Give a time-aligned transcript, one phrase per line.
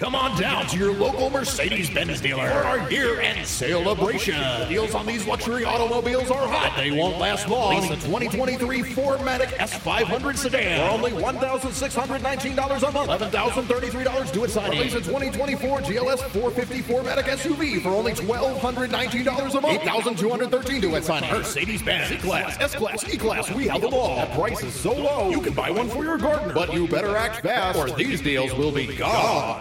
[0.00, 4.34] Come on down to your local Mercedes-Benz dealer for our year-end celebration.
[4.34, 6.74] The deals on these luxury automobiles are hot.
[6.74, 7.82] They won't last long.
[7.82, 13.10] Lease the 2023 4MATIC S500 sedan for only $1,619 a month.
[13.10, 14.80] $11,033 due at signing.
[14.80, 19.82] Lease a 2024 GLS 450 Matic SUV for only $1,219 a month.
[19.82, 21.30] 8,213 due at signing.
[21.30, 24.20] Mercedes-Benz C-Class, S-Class, E-Class, we have them all.
[24.20, 26.54] The price is so low, you can buy one for your gardener.
[26.54, 29.59] But you better act fast or these deals will be gone.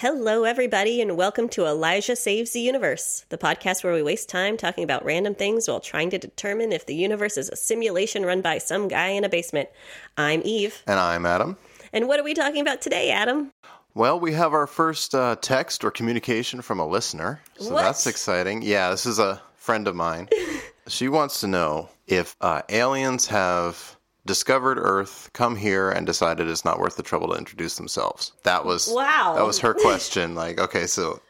[0.00, 4.58] Hello, everybody, and welcome to Elijah Saves the Universe, the podcast where we waste time
[4.58, 8.42] talking about random things while trying to determine if the universe is a simulation run
[8.42, 9.70] by some guy in a basement.
[10.18, 10.82] I'm Eve.
[10.86, 11.56] And I'm Adam.
[11.94, 13.52] And what are we talking about today, Adam?
[13.94, 17.40] Well, we have our first uh, text or communication from a listener.
[17.58, 17.82] So What?
[17.82, 18.60] that's exciting.
[18.60, 20.28] Yeah, this is a friend of mine.
[20.88, 23.95] she wants to know if uh, aliens have
[24.26, 28.32] discovered Earth, come here, and decided it's not worth the trouble to introduce themselves.
[28.42, 29.34] That was Wow.
[29.36, 30.34] That was her question.
[30.34, 31.20] like, okay, so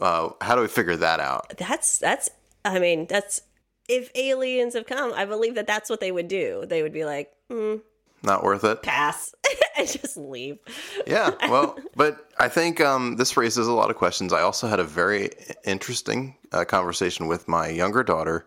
[0.00, 1.56] uh, how do we figure that out?
[1.56, 2.28] That's, that's,
[2.64, 3.42] I mean, that's,
[3.88, 6.64] if aliens have come, I believe that that's what they would do.
[6.66, 7.80] They would be like, mm,
[8.22, 8.82] Not worth it.
[8.82, 9.34] pass,
[9.78, 10.58] and just leave.
[11.06, 14.32] Yeah, well, but I think um, this raises a lot of questions.
[14.32, 15.30] I also had a very
[15.64, 18.46] interesting uh, conversation with my younger daughter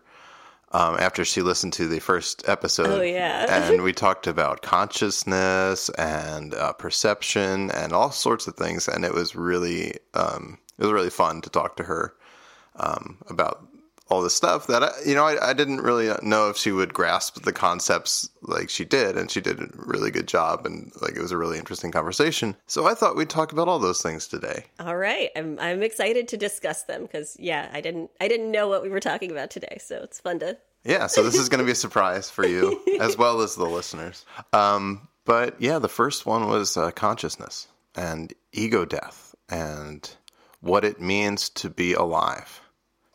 [0.72, 2.86] um, after she listened to the first episode.
[2.88, 3.46] Oh, yeah.
[3.70, 9.14] and we talked about consciousness and uh, perception and all sorts of things, and it
[9.14, 12.14] was really um, it was really fun to talk to her
[12.76, 13.67] um, about
[14.08, 16.94] all this stuff that I, you know I, I didn't really know if she would
[16.94, 21.16] grasp the concepts like she did, and she did a really good job, and like
[21.16, 22.56] it was a really interesting conversation.
[22.66, 24.64] So I thought we'd talk about all those things today.
[24.80, 28.68] All right, I'm I'm excited to discuss them because yeah, I didn't I didn't know
[28.68, 30.58] what we were talking about today, so it's fun to.
[30.84, 33.64] Yeah, so this is going to be a surprise for you as well as the
[33.64, 34.24] listeners.
[34.52, 40.08] Um, but yeah, the first one was uh, consciousness and ego death and
[40.60, 42.60] what it means to be alive.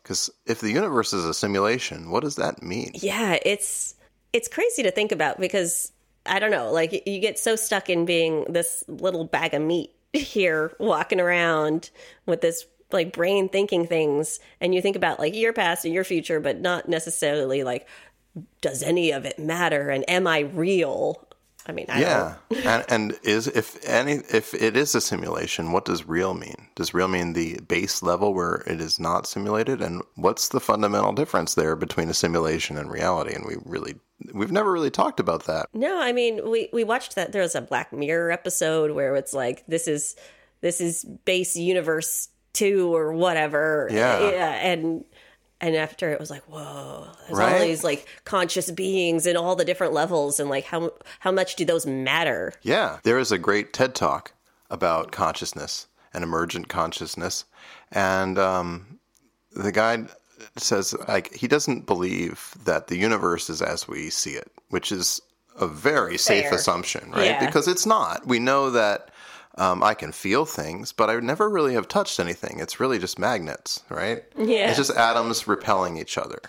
[0.03, 2.91] Because if the universe is a simulation, what does that mean?
[2.93, 3.95] Yeah, it's
[4.33, 5.91] it's crazy to think about because
[6.25, 9.91] I don't know, like you get so stuck in being this little bag of meat
[10.13, 11.89] here walking around
[12.25, 16.03] with this like brain thinking things and you think about like your past and your
[16.03, 17.87] future but not necessarily like
[18.61, 21.27] does any of it matter and am I real?
[21.65, 22.35] I mean, I Yeah,
[22.65, 26.67] and, and is if any if it is a simulation, what does real mean?
[26.75, 31.13] Does real mean the base level where it is not simulated, and what's the fundamental
[31.13, 33.33] difference there between a simulation and reality?
[33.33, 33.95] And we really
[34.33, 35.67] we've never really talked about that.
[35.73, 37.31] No, I mean we we watched that.
[37.31, 40.15] There was a Black Mirror episode where it's like this is
[40.61, 43.89] this is base universe two or whatever.
[43.91, 44.29] Yeah.
[44.29, 45.03] yeah, and
[45.63, 49.65] and after it was like whoa, there's all these like conscious beings in all the
[49.65, 52.53] different levels, and like how how much do those matter?
[52.61, 54.33] Yeah, there is a great TED talk
[54.69, 57.45] about consciousness and emergent consciousness,
[57.91, 58.99] and um,
[59.55, 60.05] the guy
[60.57, 65.21] says like he doesn't believe that the universe is as we see it, which is
[65.59, 66.55] a very safe Fair.
[66.55, 67.25] assumption, right?
[67.25, 67.45] Yeah.
[67.45, 68.25] Because it's not.
[68.27, 69.11] We know that
[69.55, 72.59] um, I can feel things, but I never really have touched anything.
[72.59, 74.23] It's really just magnets, right?
[74.37, 74.69] Yeah.
[74.69, 76.41] It's just atoms repelling each other,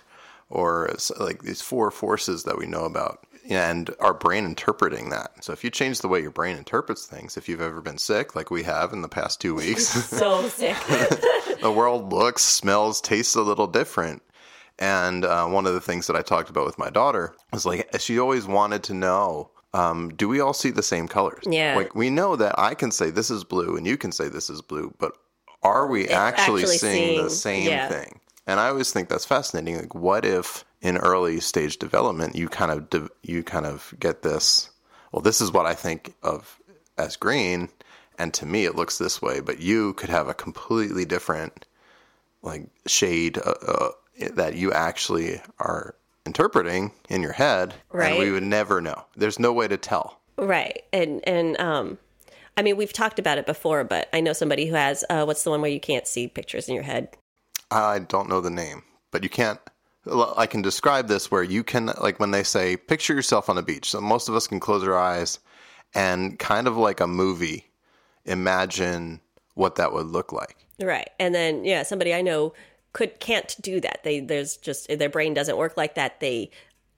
[0.48, 5.44] or like these four forces that we know about, and our brain interpreting that.
[5.44, 8.34] So if you change the way your brain interprets things, if you've ever been sick,
[8.34, 10.76] like we have in the past two weeks, So sick.
[11.60, 14.22] the world looks, smells, tastes a little different.
[14.78, 17.88] And uh, one of the things that I talked about with my daughter was like
[18.00, 19.50] she always wanted to know.
[19.74, 21.42] Um, do we all see the same colors?
[21.46, 21.74] Yeah.
[21.76, 24.48] Like we know that I can say this is blue and you can say this
[24.48, 25.12] is blue, but
[25.64, 27.88] are we actually, actually seeing, the same yeah.
[27.88, 28.20] thing?
[28.46, 29.76] And I always think that's fascinating.
[29.76, 34.22] Like, what if in early stage development you kind of de- you kind of get
[34.22, 34.70] this?
[35.10, 36.60] Well, this is what I think of
[36.96, 37.68] as green,
[38.16, 39.40] and to me it looks this way.
[39.40, 41.66] But you could have a completely different
[42.42, 43.88] like shade uh, uh,
[44.34, 48.12] that you actually are interpreting in your head, right.
[48.12, 49.04] and we would never know.
[49.16, 50.20] There's no way to tell.
[50.36, 50.82] Right.
[50.92, 51.98] And and um
[52.56, 55.44] I mean we've talked about it before, but I know somebody who has uh what's
[55.44, 57.08] the one where you can't see pictures in your head?
[57.70, 59.60] I don't know the name, but you can't.
[60.36, 63.62] I can describe this where you can, like when they say, picture yourself on a
[63.62, 63.88] beach.
[63.88, 65.38] So most of us can close our eyes
[65.94, 67.70] and kind of like a movie,
[68.26, 69.20] imagine
[69.54, 70.56] what that would look like.
[70.80, 71.08] Right.
[71.18, 72.52] And then yeah, somebody I know
[72.94, 74.00] could can't do that.
[74.04, 76.20] They there's just their brain doesn't work like that.
[76.20, 76.50] They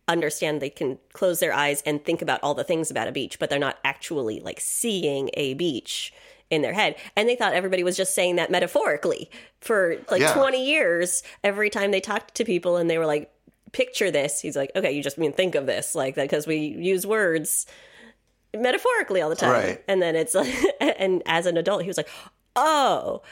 [0.06, 3.40] understand they can close their eyes and think about all the things about a beach,
[3.40, 6.12] but they're not actually like seeing a beach
[6.48, 6.94] in their head.
[7.16, 9.28] And they thought everybody was just saying that metaphorically
[9.60, 10.32] for like Yeah.
[10.34, 11.24] 20 years.
[11.42, 13.32] Every time they talked to people and they were like,
[13.72, 16.58] picture this, he's like, okay, you just mean think of this like that because we
[16.58, 17.66] use words
[18.54, 19.50] metaphorically all the time.
[19.50, 19.84] Right.
[19.88, 22.08] And then it's like, and as an adult, he was like,
[22.54, 23.22] oh,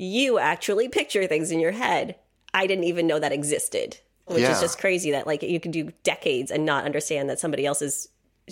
[0.00, 2.16] you actually picture things in your head.
[2.54, 4.52] I didn't even know that existed, which Yeah.
[4.52, 7.82] is just crazy that like you can do decades and not understand that somebody else
[7.82, 8.08] is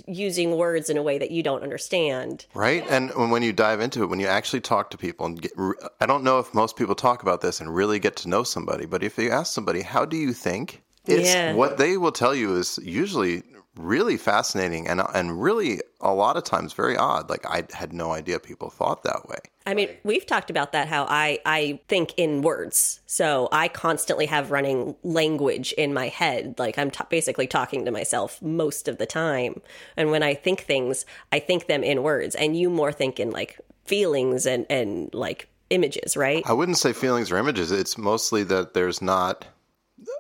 [0.07, 2.45] using words in a way that you don't understand.
[2.55, 2.85] Right?
[2.91, 5.53] And when when you dive into it, when you actually talk to people, and get,
[6.01, 8.85] I don't know if most people talk about this and really get to know somebody,
[8.85, 10.83] but if you ask somebody, how do you think?
[11.07, 11.55] It's Yeah.
[11.55, 13.43] what they will tell you is usually
[13.79, 17.31] really fascinating and and really a lot of times very odd.
[17.31, 19.39] Like I had no idea people thought that way.
[19.67, 23.01] I mean, we've talked about that how I I think in words.
[23.07, 26.57] So I constantly have running language in my head.
[26.59, 29.61] Like I'm t- basically talking to myself most of the time.
[29.97, 32.35] And when I think things, I think them in words.
[32.35, 36.43] And you more think in like feelings and and like images, right?
[36.47, 37.71] I wouldn't say feelings or images.
[37.71, 39.47] It's mostly that there's not,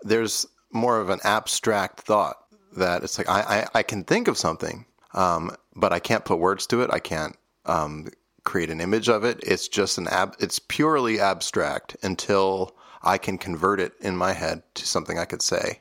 [0.02, 2.36] there's more of an abstract thought
[2.78, 6.38] that it's like, I, I, I can think of something, um, but I can't put
[6.38, 6.90] words to it.
[6.92, 7.36] I can't
[7.66, 8.08] um,
[8.44, 9.40] create an image of it.
[9.42, 14.62] It's just an ab, it's purely abstract until I can convert it in my head
[14.74, 15.80] to something I could say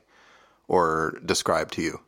[0.68, 2.00] or describe to you.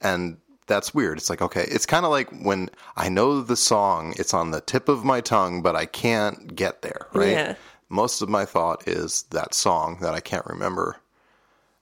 [0.00, 1.18] And that's weird.
[1.18, 4.60] It's like, okay, it's kind of like when I know the song, it's on the
[4.60, 7.32] tip of my tongue, but I can't get there, right?
[7.32, 7.54] Yeah.
[7.88, 10.96] Most of my thought is that song that I can't remember.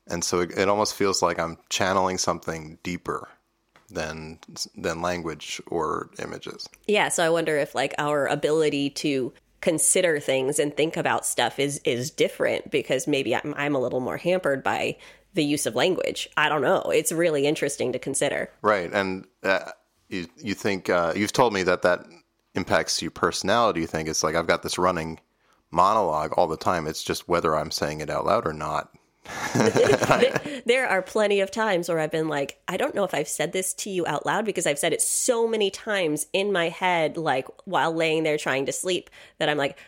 [0.08, 3.28] And so it, it almost feels like I'm channeling something deeper
[3.90, 4.38] than
[4.76, 6.68] than language or images.
[6.86, 11.58] Yeah, so I wonder if like our ability to consider things and think about stuff
[11.58, 14.96] is is different because maybe I'm, I'm a little more hampered by
[15.34, 16.28] the use of language.
[16.36, 16.82] I don't know.
[16.94, 18.50] It's really interesting to consider.
[18.62, 19.70] Right, and uh,
[20.08, 22.04] you you think uh, you've told me that that
[22.54, 23.80] impacts your personality.
[23.80, 25.20] You think it's like I've got this running
[25.70, 26.86] monologue all the time.
[26.86, 28.90] It's just whether I'm saying it out loud or not.
[30.66, 33.52] There are plenty of times where I've been like, I don't know if I've said
[33.52, 37.16] this to you out loud because I've said it so many times in my head,
[37.16, 39.08] like while laying there trying to sleep,
[39.38, 39.78] that I'm like,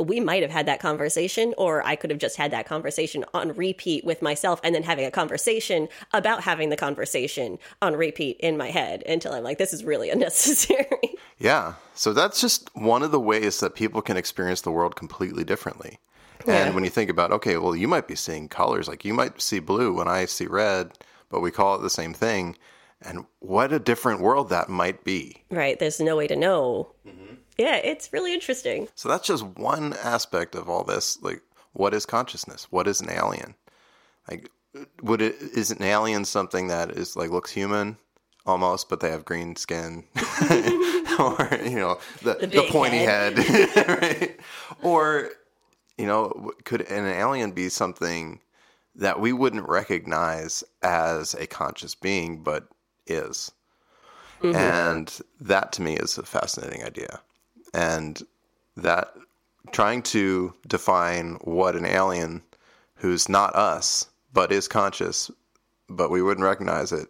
[0.00, 3.54] we might have had that conversation, or I could have just had that conversation on
[3.54, 8.56] repeat with myself and then having a conversation about having the conversation on repeat in
[8.56, 11.16] my head until I'm like, this is really unnecessary.
[11.38, 15.44] Yeah, so that's just one of the ways that people can experience the world completely
[15.44, 15.98] differently.
[16.46, 16.66] Yeah.
[16.66, 19.40] And when you think about, okay, well, you might be seeing colors, like you might
[19.40, 20.92] see blue when I see red,
[21.28, 22.56] but we call it the same thing.
[23.02, 25.44] And what a different world that might be.
[25.50, 25.78] right.
[25.78, 26.92] There's no way to know.
[27.06, 27.34] Mm-hmm.
[27.56, 28.88] Yeah, it's really interesting.
[28.94, 31.20] So that's just one aspect of all this.
[31.22, 31.42] Like,
[31.72, 32.66] what is consciousness?
[32.70, 33.54] What is an alien?
[34.28, 34.50] Like,
[35.02, 37.96] would it is an alien something that is like looks human
[38.46, 40.04] almost, but they have green skin,
[41.18, 43.38] or you know the the, big pointy head.
[43.38, 44.40] head, right?
[44.82, 45.30] Or
[45.98, 48.40] you know, could an alien be something
[48.94, 52.68] that we wouldn't recognize as a conscious being, but
[53.06, 53.52] is?
[54.40, 54.56] Mm-hmm.
[54.56, 57.20] And that to me is a fascinating idea.
[57.74, 58.22] And
[58.76, 59.12] that
[59.72, 62.42] trying to define what an alien
[62.94, 65.30] who's not us, but is conscious,
[65.88, 67.08] but we wouldn't recognize it,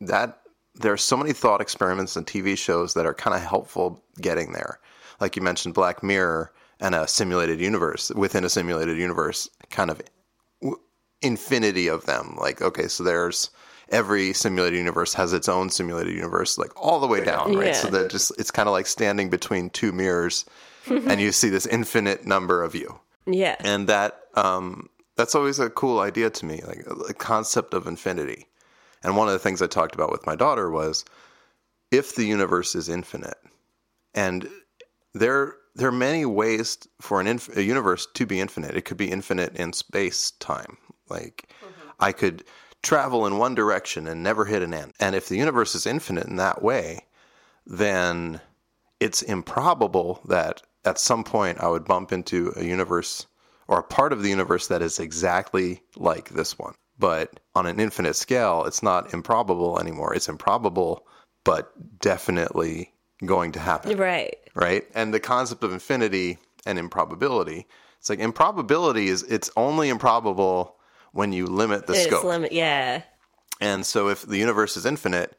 [0.00, 0.40] that
[0.74, 4.52] there are so many thought experiments and TV shows that are kind of helpful getting
[4.52, 4.78] there.
[5.20, 10.00] Like you mentioned, Black Mirror and a simulated universe within a simulated universe, kind of
[10.60, 10.78] w-
[11.22, 12.36] infinity of them.
[12.38, 13.50] Like, okay, so there's
[13.88, 17.66] every simulated universe has its own simulated universe, like all the way down, right?
[17.68, 17.72] Yeah.
[17.72, 20.44] So that just it's kind of like standing between two mirrors,
[20.86, 23.56] and you see this infinite number of you, Yeah.
[23.60, 28.46] and that um, that's always a cool idea to me, like the concept of infinity.
[29.02, 31.04] And one of the things I talked about with my daughter was
[31.90, 33.38] if the universe is infinite,
[34.14, 34.48] and
[35.14, 38.76] there there are many ways for an inf- a universe to be infinite.
[38.76, 40.78] It could be infinite in space time.
[41.08, 41.90] Like mm-hmm.
[42.00, 42.44] I could
[42.82, 44.94] travel in one direction and never hit an end.
[44.98, 47.04] And if the universe is infinite in that way,
[47.66, 48.40] then
[49.00, 53.26] it's improbable that at some point I would bump into a universe
[53.68, 56.74] or a part of the universe that is exactly like this one.
[56.98, 60.14] But on an infinite scale, it's not improbable anymore.
[60.14, 61.06] It's improbable,
[61.44, 64.36] but definitely going to happen Right.
[64.54, 64.84] right?
[64.94, 67.66] And the concept of infinity and improbability.
[67.98, 70.76] It's like improbability is it's only improbable
[71.12, 72.24] when you limit the It's scope.
[72.24, 72.52] limit.
[72.52, 73.02] Yeah.
[73.60, 75.36] and so if the universe is infinite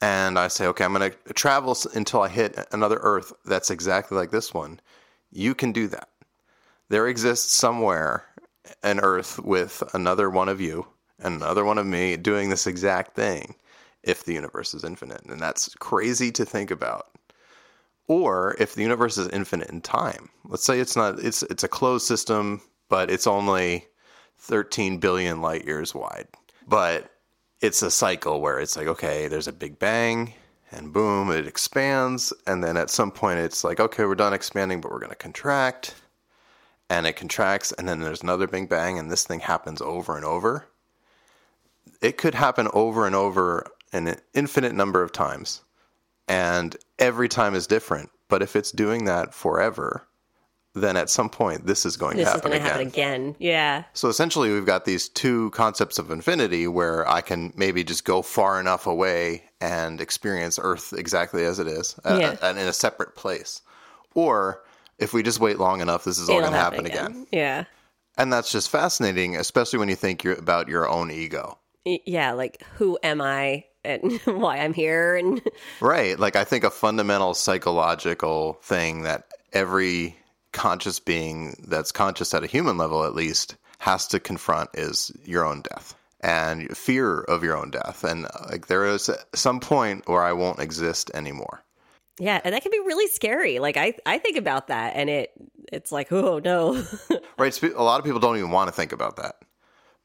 [0.00, 4.16] and I say, okay, I'm going to travel until I hit another Earth that's exactly
[4.16, 4.80] like this one,
[5.30, 6.08] you can do that.
[6.88, 8.24] There exists somewhere
[8.82, 10.86] an Earth with another one of you
[11.18, 13.54] and another one of me doing this exact thing
[14.02, 15.22] if the universe is infinite.
[15.26, 17.06] And that's crazy to think about.
[18.08, 21.68] Or if the universe is infinite in time, let's say it's not it's it's a
[21.68, 23.86] closed system, but it's only
[24.38, 26.26] 13 billion light years wide.
[26.66, 27.10] But
[27.60, 30.34] it's a cycle where it's like, okay, there's a big bang,
[30.72, 34.80] and boom, it expands, and then at some point it's like, okay, we're done expanding,
[34.80, 35.94] but we're going to contract,
[36.90, 40.24] and it contracts, and then there's another big bang, and this thing happens over and
[40.24, 40.66] over.
[42.00, 45.62] It could happen over and over an infinite number of times,
[46.28, 48.10] and every time is different.
[48.28, 50.06] But if it's doing that forever,
[50.74, 52.72] then at some point this is going This to is happen going to again.
[52.78, 53.36] happen again.
[53.38, 53.84] Yeah.
[53.92, 58.22] So essentially, we've got these two concepts of infinity where I can maybe just go
[58.22, 62.36] far enough away and experience Earth exactly as it is, uh, Yeah.
[62.40, 63.60] and in a separate place.
[64.14, 64.62] Or
[64.98, 67.26] if we just wait long enough, this is all It'll going to happen again.
[67.30, 67.64] Yeah.
[68.16, 71.58] And that's just fascinating, especially when you think you're about your own ego.
[71.84, 72.32] Yeah.
[72.32, 75.16] Like, who am I and why I'm here?
[75.16, 75.42] And
[75.80, 76.18] Right.
[76.18, 80.16] Like, I think a fundamental psychological thing that every
[80.52, 85.44] conscious being that's conscious at a human level, at least, has to confront is your
[85.44, 88.04] own death and fear of your own death.
[88.04, 91.64] And uh, like, there is some point where I won't exist anymore.
[92.20, 93.58] yeah, and that can be really scary.
[93.58, 95.32] Like, I, I think about that and it,
[95.72, 96.84] it's like, oh no.
[97.38, 97.62] Right.
[97.62, 99.36] A lot of people don't even want to think about that.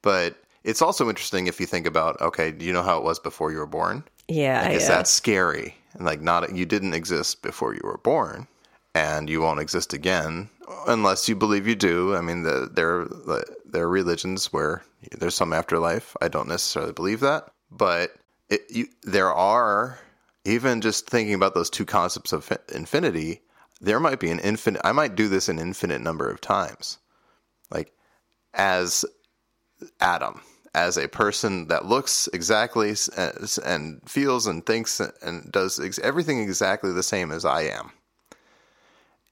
[0.01, 0.38] But
[0.68, 3.52] it's also interesting if you think about, okay, do you know how it was before
[3.52, 4.04] you were born?
[4.28, 4.64] yeah.
[4.64, 4.98] Like, is yeah.
[4.98, 5.76] that scary?
[5.94, 8.48] And like, not you didn't exist before you were born,
[8.94, 10.50] and you won't exist again
[10.88, 12.14] unless you believe you do.
[12.16, 13.08] I mean, the, there
[13.66, 14.84] there are religions where
[15.18, 16.18] there's some afterlife.
[16.22, 18.16] I don't necessarily believe that, but
[18.50, 20.00] it, you, there are
[20.44, 23.42] even just thinking about those two concepts of infinity.
[23.80, 24.82] There might be an infinite.
[24.84, 26.98] I might do this an infinite number of times,
[27.72, 27.94] like
[28.54, 29.06] as
[30.02, 30.42] Adam
[30.77, 36.39] as a person that looks exactly as, and feels and thinks and does ex- everything
[36.39, 37.91] exactly the same as I am.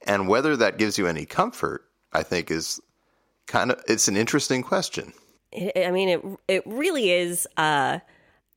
[0.08, 2.82] And whether that gives you any comfort, I think is
[3.46, 5.14] kind of it's an interesting question.
[5.54, 7.48] I mean, it it really is.
[7.56, 8.00] Uh,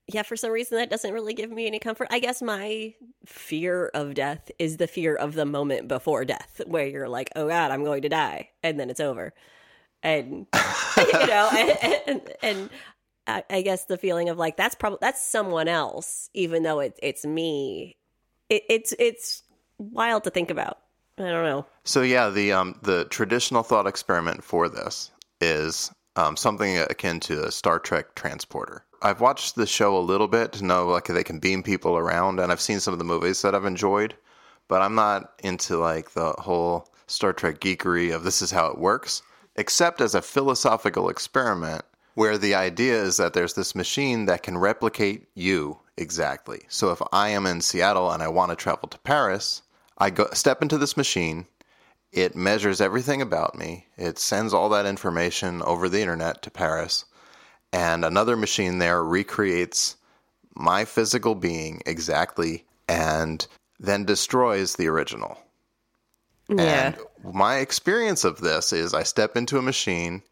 [0.06, 2.08] yeah, for some reason that doesn't really give me any comfort.
[2.10, 2.94] I guess my
[3.26, 7.48] fear of death is the fear of the moment before death, where you're like, "Oh
[7.48, 9.34] God, I'm going to die," and then it's over,
[10.02, 10.46] and
[10.96, 12.70] you know, and, and, and
[13.26, 16.98] I, I guess the feeling of like that's probably that's someone else, even though it's
[17.02, 17.96] it's me.
[18.48, 19.42] It, it's it's
[19.78, 20.78] wild to think about.
[21.18, 21.66] I don't know.
[21.84, 27.44] So yeah, the um, the traditional thought experiment for this is um, something akin to
[27.44, 28.84] a Star Trek transporter.
[29.02, 32.40] I've watched the show a little bit to know like they can beam people around,
[32.40, 34.16] and I've seen some of the movies that I've enjoyed,
[34.68, 38.78] but I'm not into like the whole Star Trek geekery of this is how it
[38.78, 39.22] works,
[39.58, 41.82] except as a philosophical experiment
[42.14, 46.62] where the idea is that there's this machine that can replicate you exactly.
[46.68, 49.62] So if I am in Seattle and I want to travel to Paris,
[49.98, 51.44] I go step into this machine.
[52.12, 53.86] It measures everything about me.
[53.96, 57.04] It sends all that information over the internet to Paris,
[57.72, 59.96] and another machine there recreates
[60.54, 63.44] my physical being exactly and
[63.80, 65.36] then destroys the original.
[66.48, 66.94] Yeah.
[67.24, 70.22] And my experience of this is I step into a machine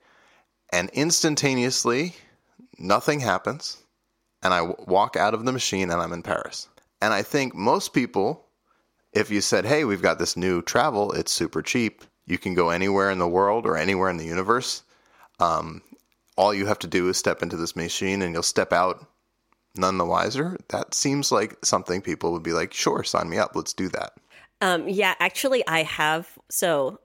[0.72, 2.14] and instantaneously
[2.78, 3.78] nothing happens
[4.42, 6.68] and I w- walk out of the machine and I'm in Paris.
[7.02, 8.46] And I think most people,
[9.12, 12.70] if you said, hey, we've got this new travel, it's super cheap, you can go
[12.70, 14.82] anywhere in the world or anywhere in the universe.
[15.38, 15.82] Um,
[16.36, 19.06] all you have to do is step into this machine and you'll step out
[19.76, 20.56] none the wiser.
[20.68, 24.14] That seems like something people would be like, sure, sign me up, let's do that.
[24.60, 26.28] Um, yeah, actually, I have.
[26.50, 27.00] So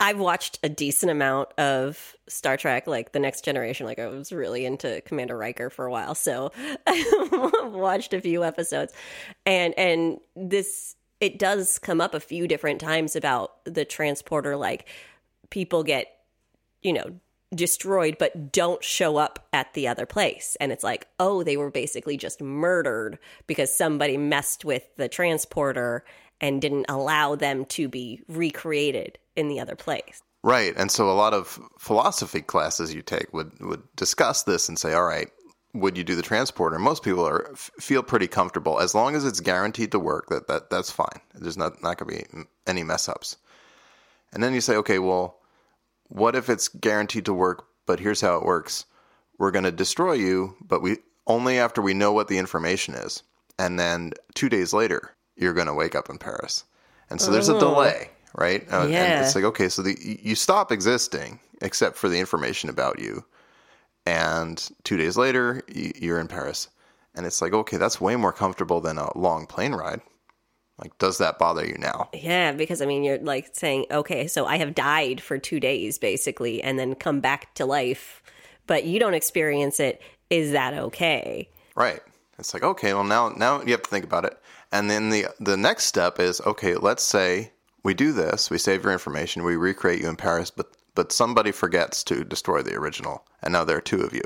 [0.00, 3.86] I've watched a decent amount of Star Trek, like The Next Generation.
[3.86, 6.52] Like I was really into Commander Riker for a while, so
[6.86, 8.92] I watched a few episodes,
[9.46, 14.56] and and this it does come up a few different times about the transporter.
[14.56, 14.88] Like
[15.50, 16.08] people get,
[16.82, 17.20] you know,
[17.54, 21.70] destroyed but don't show up at the other place and it's like oh they were
[21.70, 26.04] basically just murdered because somebody messed with the transporter
[26.40, 30.74] and didn't allow them to be recreated in the other place Right.
[30.76, 34.92] And so a lot of philosophy classes you take would, would discuss this and say,
[34.92, 35.30] all right,
[35.72, 36.78] would you do the transporter?
[36.78, 40.28] Most people are feel pretty comfortable as long as it's guaranteed to work.
[40.28, 41.18] That, that that's fine.
[41.34, 43.38] There's not not going to be any mess ups.
[44.34, 45.40] And then you say, okay, well,
[46.08, 47.64] what if it's guaranteed to work?
[47.86, 48.84] But here's how it works:
[49.38, 53.22] we're going to destroy you, but we only after we know what the information is,
[53.58, 56.64] and then two days later, you're going to wake up in Paris.
[57.10, 58.66] And so there's a delay, right?
[58.72, 59.04] Uh, Yeah.
[59.04, 63.24] And it's like, okay, so the, you stop existing except for the information about you.
[64.06, 66.68] And two days later, you're in Paris.
[67.14, 70.00] And it's like, okay, that's way more comfortable than a long plane ride.
[70.78, 72.08] Like, does that bother you now?
[72.12, 75.98] Yeah, because I mean, you're like saying, okay, so I have died for two days
[75.98, 78.22] basically, and then come back to life,
[78.66, 80.02] but you don't experience it.
[80.30, 81.48] Is that okay?
[81.76, 82.00] Right.
[82.38, 84.38] It's like, okay, well now now you have to think about it.
[84.72, 88.82] And then the the next step is, okay, let's say we do this, we save
[88.82, 93.24] your information, we recreate you in Paris, but but somebody forgets to destroy the original,
[93.42, 94.22] and now there are two of you.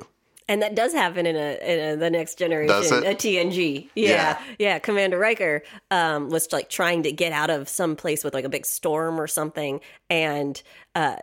[0.50, 3.88] And that does happen in a, in a the next generation, a TNG.
[3.94, 4.42] Yeah, Yeah.
[4.58, 4.78] yeah.
[4.78, 8.48] Commander Riker um, was like trying to get out of some place with like a
[8.48, 10.62] big storm or something, and
[10.94, 11.16] uh,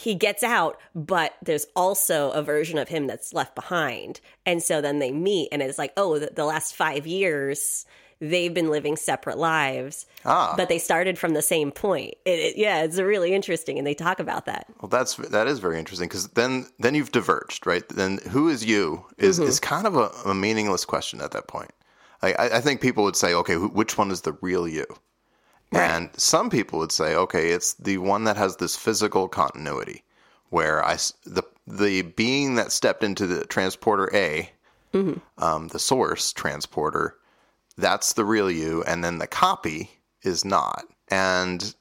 [0.00, 4.80] he gets out, but there's also a version of him that's left behind, and so
[4.80, 7.84] then they meet, and it's like, oh, the, the last five years
[8.22, 10.52] they've been living separate lives, Ah.
[10.56, 12.14] but they started from the same point.
[12.26, 14.66] It, it- yeah, it's really interesting, and they talk about that.
[14.80, 17.86] Well, that's that is very interesting because then then you've diverged, right?
[17.88, 21.70] Then who is you is is kind of a, a meaningless question at that point.
[22.22, 24.84] I, I I think people would say, okay, who, which one is the real you?
[25.72, 30.02] And some people would say, okay, it's the one that has this physical continuity,
[30.48, 34.50] where I the the being that stepped into the transporter A,
[34.92, 35.18] mm-hmm.
[35.42, 37.16] um, the source transporter,
[37.76, 39.90] that's the real you, and then the copy
[40.22, 40.84] is not.
[41.08, 41.74] And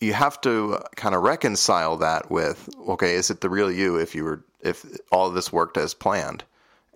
[0.00, 3.96] you have to uh, kind of reconcile that with, okay, is it the real you
[3.96, 6.42] if you were if all of this worked as planned,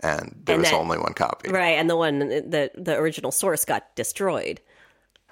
[0.02, 1.50] and there And was that- only one copy?
[1.50, 4.60] Right, and the one uh, the the original source got destroyed.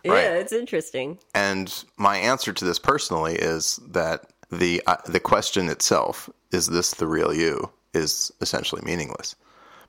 [0.05, 0.25] Yeah, Right.
[0.37, 1.19] it's interesting.
[1.35, 6.93] And my answer to this personally is that the uh, the question itself is this
[6.93, 9.35] the real you is essentially meaningless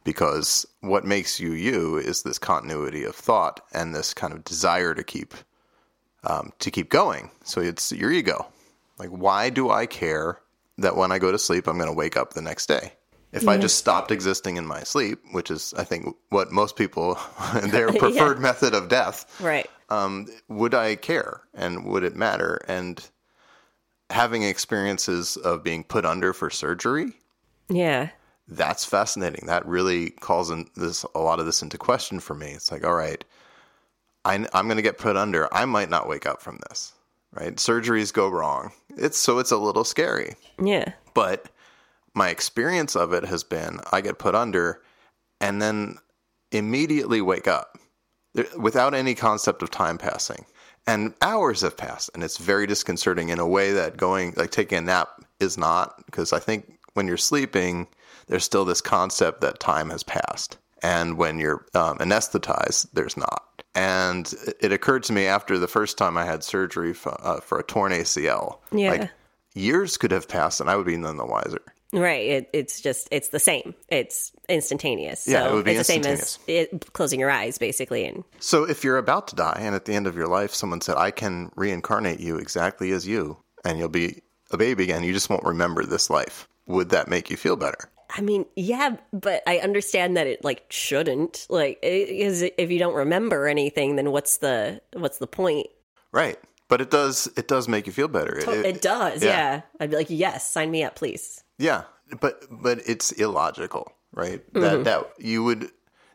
[0.04, 4.94] because what makes you you is this continuity of thought and this kind of desire
[4.94, 5.34] to keep
[6.24, 7.32] um, to keep going.
[7.44, 8.48] So it's your ego.
[8.98, 10.40] Like, why do I care
[10.78, 12.94] that when I go to sleep, I'm going to wake up the next day?
[13.32, 17.18] If I just stopped existing in my sleep, which is, I think, what most people,
[17.54, 19.70] and their preferred method of death, Right.
[19.90, 22.60] Um, would I care and would it matter?
[22.68, 23.04] And
[24.10, 27.14] having experiences of being put under for surgery,
[27.70, 28.10] Yeah.
[28.48, 29.46] that's fascinating.
[29.48, 32.48] That really calls in this a lot of this into question for me.
[32.52, 33.24] It's like, all right,
[34.26, 35.52] I, I'm going to get put under.
[35.54, 36.94] I might not wake up from this.
[37.32, 37.56] Right?
[37.58, 38.72] Surgeries go wrong.
[38.98, 40.34] It's so it's a little scary.
[40.60, 40.94] Yeah.
[41.14, 41.46] But
[42.16, 44.82] my experience of it has been I get put under
[45.40, 46.00] and then
[46.52, 47.69] immediately wake up
[48.44, 50.46] there- without any concept of time passing.
[50.88, 54.78] And hours have passed, and it's very disconcerting in a way that going, like taking
[54.80, 56.04] a nap, is not.
[56.06, 57.88] Because I think when you're sleeping,
[58.28, 60.58] there's still this concept that time has passed.
[60.82, 63.64] And when you're um, anesthetized, there's not.
[63.76, 67.40] And it- it occurred to me after the first time I had surgery for, uh,
[67.40, 68.60] for a torn ACL.
[68.72, 68.92] Yeah.
[68.92, 69.12] Like
[69.54, 71.62] years could have passed, and I would be none the wiser.
[71.92, 72.28] Right.
[72.28, 73.74] It, it's just it's the same.
[73.88, 75.28] It's instantaneous.
[75.28, 78.06] Yeah, so it would be it's the same as it, closing your eyes, basically.
[78.06, 80.82] And So if you're about to die and at the end of your life someone
[80.82, 84.22] said, I can reincarnate you exactly as you and you'll be
[84.52, 86.48] a baby again, you just won't remember this life.
[86.68, 87.90] Would that make you feel better?
[88.16, 91.46] I mean, yeah, but I understand that it like shouldn't.
[91.50, 95.68] Like, because if you don't remember anything, then what's the what's the point?
[96.12, 96.38] Right.
[96.68, 98.38] But it does it does make you feel better.
[98.38, 99.24] It- It, it- does.
[99.24, 99.30] yeah.
[99.30, 99.62] Yeah.
[99.80, 101.44] I'd be like, yes, sign me up, please.
[101.60, 101.84] Yeah.
[102.20, 104.42] But but it's illogical, right?
[104.54, 104.62] Mm-hmm.
[104.62, 105.70] That that you would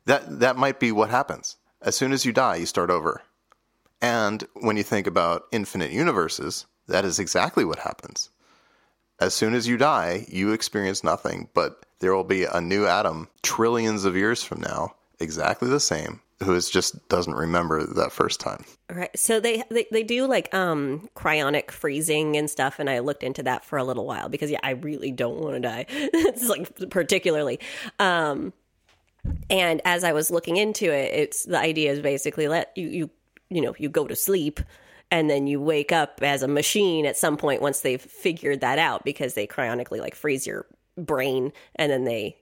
[0.07, 1.57] that that might be what happens.
[1.80, 3.22] As soon as you die, you start over.
[4.02, 8.30] And when you think about infinite universes, that is exactly what happens.
[9.20, 13.28] As soon as you die, you experience nothing, but there will be a new Adam
[13.42, 18.40] trillions of years from now, exactly the same, who is just doesn't remember that first
[18.40, 18.64] time.
[18.90, 19.16] Right.
[19.18, 23.42] So they, they they do like um cryonic freezing and stuff and I looked into
[23.44, 25.87] that for a little while because yeah, I really don't want to die.
[25.88, 27.61] it's like particularly
[27.98, 28.52] um
[29.48, 33.11] and as I was looking into it, it's the idea is basically let you you
[33.50, 34.61] you know, you go to sleep
[35.11, 38.78] and then you wake up as a machine at some point once they've figured that
[38.78, 42.37] out because they cryonically like freeze your brain and then they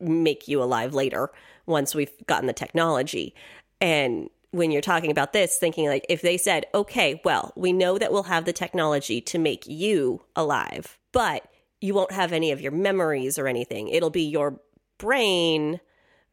[0.00, 1.30] make you alive later
[1.66, 3.34] once we've gotten the technology.
[3.80, 7.98] And when you're talking about this, thinking like if they said, okay, well, we know
[7.98, 11.48] that we'll have the technology to make you alive, but
[11.80, 13.88] you won't have any of your memories or anything.
[13.88, 14.60] It'll be your
[14.98, 15.80] brain,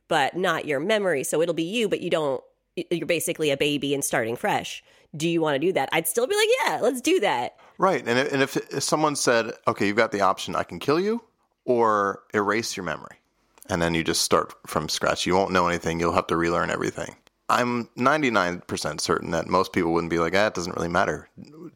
[0.08, 1.24] but not your memory.
[1.24, 2.44] So it'll be you, but you don't,
[2.92, 4.84] you're basically a baby and starting fresh.
[5.16, 5.90] Do you want to do that?
[5.92, 7.56] I'd still be like, yeah, let's do that.
[7.80, 8.04] Right.
[8.06, 11.00] And if, and if, if someone said, okay, you've got the option, I can kill
[11.00, 11.24] you
[11.66, 13.19] or erase your memory,
[13.70, 16.70] and then you just start from scratch, you won't know anything, you'll have to relearn
[16.70, 17.16] everything.
[17.50, 21.30] I'm 99% certain that most people wouldn't be like, ah, it doesn't really matter.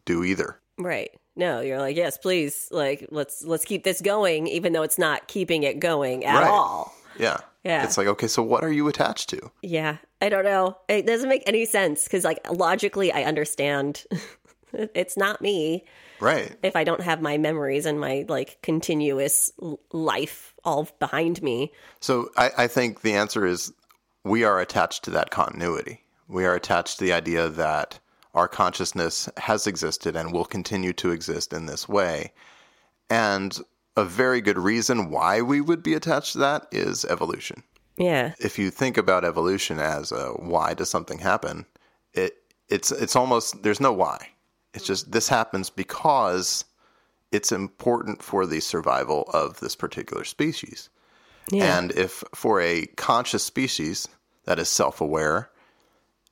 [0.04, 0.60] Do either.
[0.78, 1.10] Right.
[1.36, 2.68] No, you're like, yes, please.
[2.70, 6.48] Like, let's let's keep this going, even though it's not keeping it going at Right.
[6.50, 6.94] all.
[7.18, 7.38] Yeah.
[7.64, 7.82] Yeah.
[7.84, 9.50] It's like, okay, so what are you attached to?
[9.62, 10.76] Yeah, I don't know.
[10.88, 14.04] It doesn't make any sense because, like, logically, I understand
[14.72, 15.84] it's not me
[16.24, 16.56] Right.
[16.62, 19.52] if I don't have my memories and my like continuous
[19.92, 21.72] life all behind me.
[22.00, 23.72] So I, I think the answer is
[24.24, 26.02] we are attached to that continuity.
[26.28, 27.98] We are attached to the idea that
[28.32, 32.32] our consciousness has existed and will continue to exist in this way.
[33.10, 33.60] And
[33.96, 37.62] a very good reason why we would be attached to that is evolution.
[37.96, 41.66] Yeah, If you think about evolution as a why does something happen,
[42.12, 44.30] it it's it's almost there's no why.
[44.74, 46.64] It's just this happens because
[47.32, 50.90] it's important for the survival of this particular species.
[51.50, 54.08] yeah, And if for a conscious species
[54.44, 55.50] that is self aware,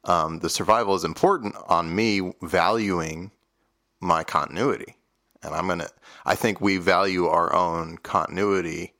[0.05, 3.31] um, the survival is important on me valuing
[4.00, 4.96] my continuity.
[5.42, 5.90] And I'm going to,
[6.24, 8.94] I think we value our own continuity,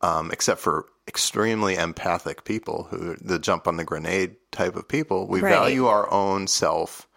[0.00, 5.26] um, except for extremely empathic people who, the jump on the grenade type of people.
[5.26, 5.50] We Right.
[5.50, 7.07] value our own self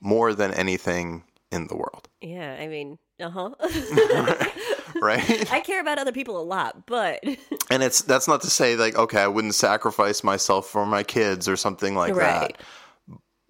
[0.00, 2.56] more than anything in the world, yeah.
[2.60, 3.50] I mean, uh huh.
[5.00, 5.52] right?
[5.52, 7.22] I care about other people a lot, but
[7.70, 11.48] And it's that's not to say like okay, I wouldn't sacrifice myself for my kids
[11.48, 12.56] or something like Right.
[12.56, 12.62] that.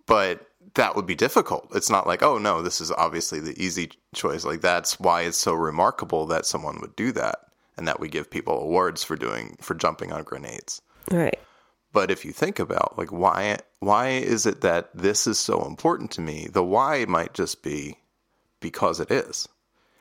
[0.06, 1.68] But that would be difficult.
[1.74, 4.44] It's not like, oh no, this is obviously the easy choice.
[4.44, 7.38] Like that's why it's so remarkable that someone would do that
[7.76, 10.80] and that we give people awards for doing for jumping on grenades.
[11.11, 11.38] right.
[11.96, 16.11] But if you think about like why why is it that this is so important
[16.11, 16.46] to me?
[16.52, 17.96] The why might just be
[18.61, 19.48] because it is.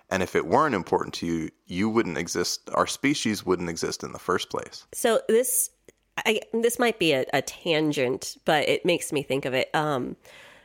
[0.10, 2.70] And if it weren't important to you, you wouldn't exist.
[2.74, 4.86] Our species wouldn't exist in the first place.
[4.92, 5.70] So this,
[6.18, 9.74] I, this might be a, a tangent, but it makes me think of it.
[9.74, 10.18] Um,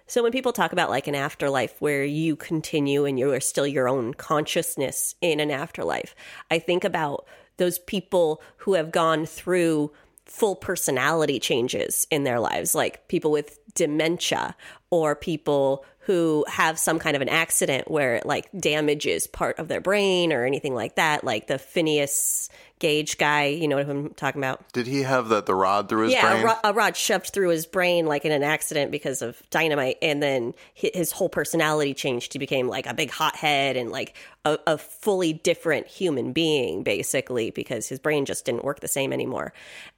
[0.08, 3.68] so when people talk about like an afterlife where you continue and you are still
[3.68, 6.16] your own consciousness in an afterlife,
[6.50, 7.24] I think about
[7.58, 9.92] those people who have gone through
[10.30, 14.54] full personality changes in their lives, like people with dementia
[14.90, 19.68] or people who have some kind of an accident where it like damages part of
[19.68, 22.48] their brain or anything like that, like the Phineas
[22.80, 24.72] Gage guy, you know what I'm talking about?
[24.72, 26.42] Did he have the, the rod through his yeah, brain?
[26.42, 29.98] a, ro- a rod shoved through his brain like in an accident because of dynamite,
[30.02, 32.32] and then his whole personality changed.
[32.32, 37.52] He became like a big hothead and like a, a fully different human being, basically,
[37.52, 39.52] because his brain just didn't work the same anymore.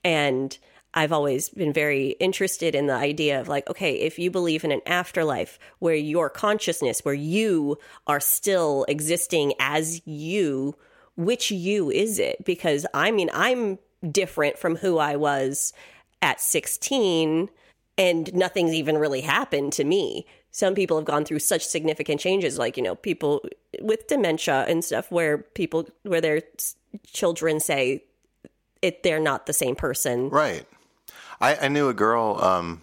[0.04, 0.58] And
[0.94, 4.72] I've always been very interested in the idea of like, okay, if you believe in
[4.72, 10.76] an afterlife where your consciousness, where you are still existing as you,
[11.16, 12.44] which you is it?
[12.44, 13.78] Because I mean, I'm
[14.10, 15.72] different from who I was
[16.20, 17.48] at 16
[17.98, 20.26] and nothing's even really happened to me.
[20.50, 23.42] Some people have gone through such significant changes, like, you know, people
[23.80, 26.42] with dementia and stuff, where people, where their
[27.06, 28.04] children say
[28.82, 30.28] it, they're not the same person.
[30.28, 30.66] Right.
[31.42, 32.82] I, I knew a girl um,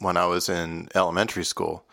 [0.00, 1.84] when I was in elementary school,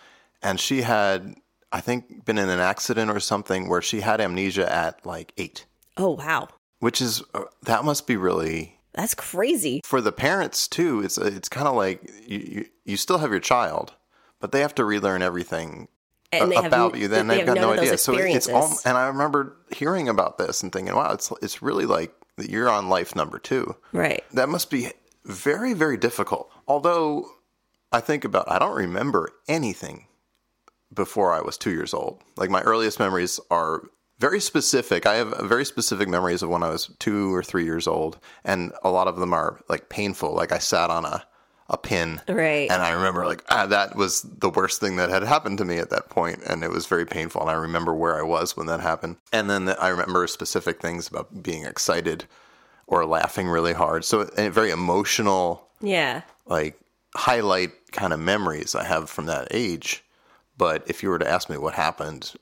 [0.41, 1.35] and she had,
[1.71, 5.65] I think, been in an accident or something where she had amnesia at like eight,
[5.97, 6.47] Oh, wow.
[6.79, 9.81] which is, uh, that must be really, That's crazy.
[9.83, 13.39] for the parents too, it's, it's kind of like you, you, you still have your
[13.39, 13.93] child,
[14.39, 15.87] but they have to relearn everything
[16.31, 17.97] And they have, about you, then they they've got no idea.
[17.97, 21.85] So it's all, and I remember hearing about this and thinking, wow, it's it's really
[21.85, 23.75] like you're on life number two.
[23.93, 24.23] right.
[24.33, 24.91] That must be
[25.25, 26.51] very very difficult.
[26.67, 27.25] Although
[27.91, 30.07] I think about, I don't remember anything
[30.93, 32.21] before I was two years old.
[32.37, 33.83] Like my earliest memories are
[34.19, 35.05] very specific.
[35.05, 38.71] I have very specific memories of when I was two or three years old, and
[38.83, 40.33] a lot of them are like painful.
[40.33, 41.25] Like I sat on a
[41.67, 42.69] a pin Right.
[42.69, 45.79] and I remember like ah, that was the worst thing that had happened to me
[45.79, 47.41] at that point, and it was very painful.
[47.41, 51.07] And I remember where I was when that happened, and then I remember specific things
[51.07, 52.25] about being excited
[52.87, 54.05] or laughing really hard.
[54.05, 56.21] So very emotional, Yeah.
[56.45, 56.79] like
[57.15, 60.03] highlight kind of memories I have from that age.
[60.57, 62.33] But if you were to ask me what happened,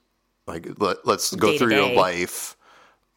[0.48, 2.56] like let, us go Day through your life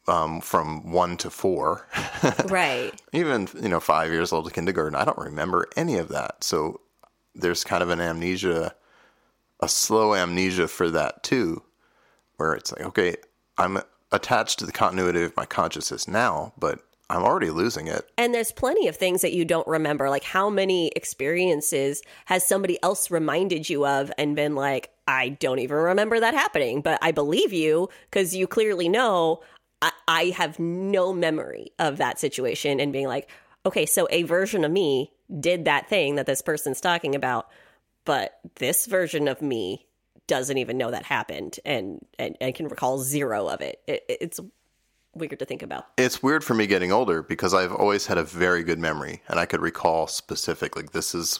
[0.07, 1.85] um, from one to four,
[2.45, 2.93] Right.
[3.11, 6.79] even you know five years old to kindergarten i don't remember any of that so
[7.35, 8.73] there's kind of an amnesia
[9.59, 11.61] a slow amnesia for that too
[12.37, 13.15] where it's like okay
[13.57, 13.77] i'm
[14.13, 18.51] attached to the continuity of my consciousness now but i'm already losing it And there's
[18.51, 20.09] plenty of things that you don't remember.
[20.09, 25.59] Like, how many experiences has somebody else reminded you of and been like, I don't
[25.59, 29.41] even remember that happening, but I believe you because you clearly know
[29.83, 33.29] I, I have no memory of that situation and being like,
[33.65, 37.47] okay, so a version of me did that thing that this person's talking about,
[38.03, 39.85] but this version of me
[40.27, 43.79] doesn't even know that happened and, and, and can recall zero of it.
[43.87, 44.39] it it's
[45.17, 45.87] weird to think about.
[45.97, 49.39] It's weird for me getting older because I've always had a very good memory and
[49.39, 51.39] I could recall specific like this is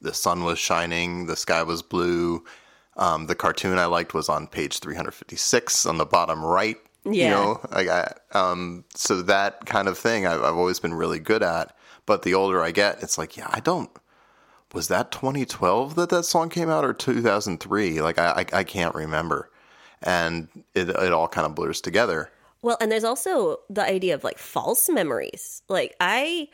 [0.00, 2.44] the sun was shining, the sky was blue.
[2.96, 6.76] Um, the cartoon I liked was on page 356 on the bottom right.
[7.04, 7.30] You Yeah.
[7.30, 11.42] know, I got, um, so that kind of thing I've, I've always been really good
[11.42, 11.74] at.
[12.06, 13.90] But the older I get, it's like, yeah, I don't.
[14.72, 18.00] Was that 2012 that that song came out or 2003?
[18.00, 19.50] Like, I, I, I can't remember.
[20.02, 22.30] And it, it all kind of blurs together.
[22.62, 25.62] Well, and there's also the idea of like false memories.
[25.68, 26.48] Like I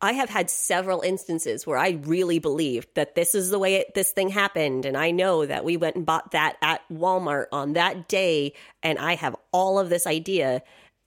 [0.00, 3.94] I have had several instances where I really believed that this is the way it,
[3.94, 7.72] this thing happened and I know that we went and bought that at Walmart on
[7.72, 10.62] that day and I have all of this idea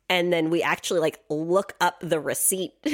[0.09, 2.93] and then we actually like look up the receipt and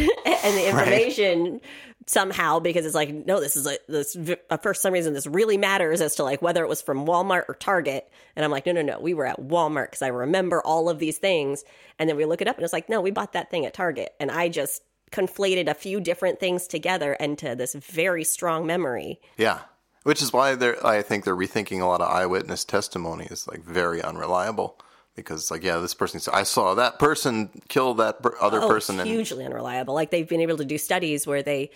[0.58, 1.62] the information
[2.08, 4.16] somehow because it's like no this is a this
[4.50, 7.46] uh, for some reason this really matters as to like whether it was from Walmart
[7.48, 8.08] or Target.
[8.36, 11.00] And I'm like no no no we were at Walmart because I remember all of
[11.00, 11.64] these things.
[11.98, 13.74] And then we look it up and it's like no we bought that thing at
[13.74, 14.14] Target.
[14.20, 19.20] And I just conflated a few different things together into this very strong memory.
[19.38, 19.62] Yeah.
[20.04, 23.64] Which is why they're I think they're rethinking a lot of eyewitness testimony is like
[23.64, 24.78] very unreliable
[25.16, 29.00] because like yeah this person I saw that person kill that per- other oh, person
[29.00, 29.94] and hugely unreliable.
[29.94, 31.72] Like they've been able to do studies where they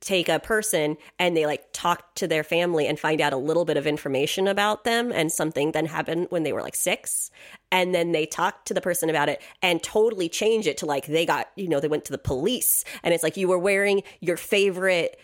[0.00, 3.64] take a person and they like talk to their family and find out a little
[3.64, 7.30] bit of information about them and something then happened when they were like six.
[7.72, 11.06] And then they talk to the person about it and totally change it to like
[11.06, 12.84] they got you know they went to the police.
[13.02, 15.18] And it's like you were wearing your favorite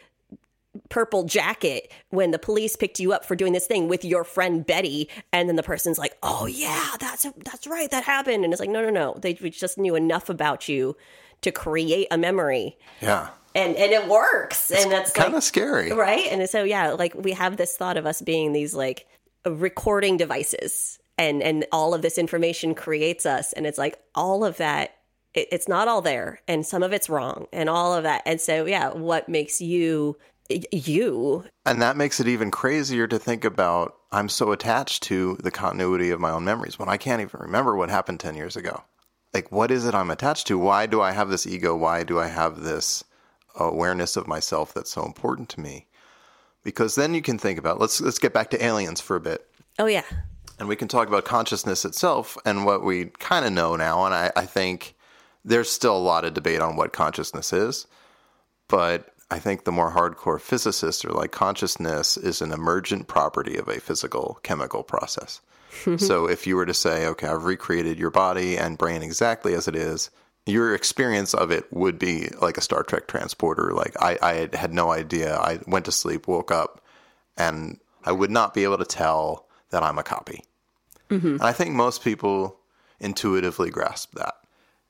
[0.89, 4.65] purple jacket when the police picked you up for doing this thing with your friend
[4.67, 8.45] Betty and then the person's like oh yeah that's that's right that happened.
[8.45, 10.97] And it's like no no no they we just knew enough about you
[11.43, 12.77] to create a memory.
[13.01, 13.29] Yeah.
[13.55, 15.93] And and it works and that's kind like of scary.
[15.93, 16.27] Right?
[16.31, 19.07] And so yeah like we have this thought of us being these like
[19.47, 24.57] recording devices and and all of this information creates us and it's like all of
[24.59, 24.97] that
[25.35, 28.23] it, it's not all there and some of it's wrong and all of that.
[28.27, 30.17] And so yeah what makes you
[30.49, 31.45] you.
[31.65, 36.11] And that makes it even crazier to think about I'm so attached to the continuity
[36.11, 38.85] of my own memories when I can't even remember what happened 10 years ago.
[39.35, 40.59] Like what is it I'm attached to?
[40.59, 41.77] Why do I have this ego?
[41.77, 43.05] Why do I have this
[43.59, 45.87] awareness of myself that's so important to me?
[46.63, 49.47] Because then you can think about let's let's get back to aliens for a bit.
[49.79, 50.05] Oh yeah.
[50.59, 54.07] And we can talk about consciousness itself and what we kind of know now.
[54.07, 54.95] And I, I think
[55.45, 57.87] there's still a lot of debate on what consciousness is,
[58.69, 63.69] but I think the more hardcore physicists are like consciousness is an emergent property of
[63.69, 65.41] a physical chemical process.
[65.99, 69.69] so if you were to say, okay, I've recreated your body and brain exactly as
[69.69, 70.11] it is,
[70.47, 73.73] your experience of it would be like a Star Trek transporter.
[73.73, 75.37] Like I, I had, had no idea.
[75.37, 76.81] I went to sleep, woke up,
[77.37, 80.45] and I would not be able to tell that I'm a copy.
[81.11, 81.27] Mm-hmm.
[81.27, 82.59] And I think most people
[83.01, 84.35] intuitively grasp that.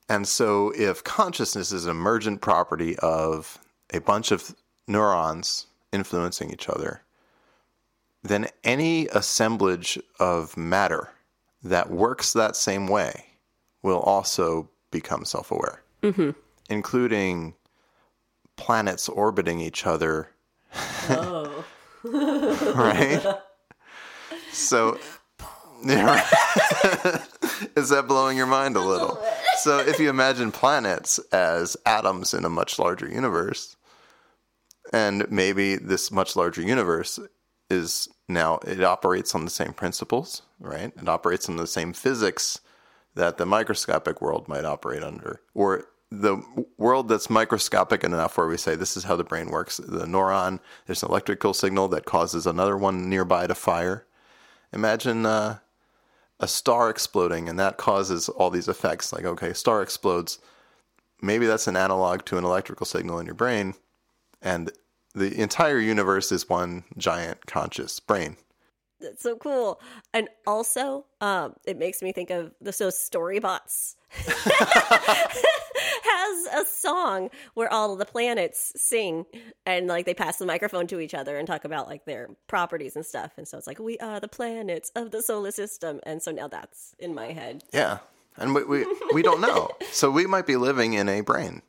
[0.09, 3.59] And so, if consciousness is an emergent property of
[3.93, 4.55] a bunch of
[4.87, 7.01] neurons influencing each other,
[8.23, 11.09] then any assemblage of matter
[11.63, 13.25] that works that same way
[13.81, 15.81] will also become self aware,
[16.69, 17.53] including
[18.55, 20.29] planets orbiting each other.
[21.09, 21.63] oh
[22.03, 23.23] right?
[24.51, 24.99] so,
[27.75, 29.23] is that blowing your mind a little?
[29.67, 33.75] So, if you imagine planets as atoms in a much larger universe,
[34.93, 37.19] and maybe this much larger universe
[37.69, 40.93] is now, it operates on the same principles, right?
[40.95, 42.61] It operates on the same physics
[43.15, 46.41] that the microscopic world might operate under, or the
[46.77, 49.75] world that's microscopic enough where we say this is how the brain works.
[49.75, 54.05] The neuron, there's an electrical signal that causes another one nearby to fire.
[54.71, 55.57] Imagine uh,
[56.39, 59.11] a star exploding, and that causes all these effects.
[59.11, 60.39] Like, okay, star explodes.
[61.21, 63.73] Maybe that's an analog to an electrical signal in your brain,
[64.41, 64.71] and
[65.15, 68.37] the entire universe is one giant conscious brain.
[68.99, 69.79] That's so cool.
[70.13, 73.95] And also, um, it makes me think of the so Storybots
[76.09, 79.25] has a song where all the planets sing
[79.65, 82.95] and like they pass the microphone to each other and talk about like their properties
[82.95, 83.31] and stuff.
[83.37, 85.99] And so it's like we are the planets of the solar system.
[86.03, 87.63] And so now that's in my head.
[87.73, 87.99] Yeah,
[88.37, 89.69] and we we, we don't know.
[89.91, 91.61] so we might be living in a brain,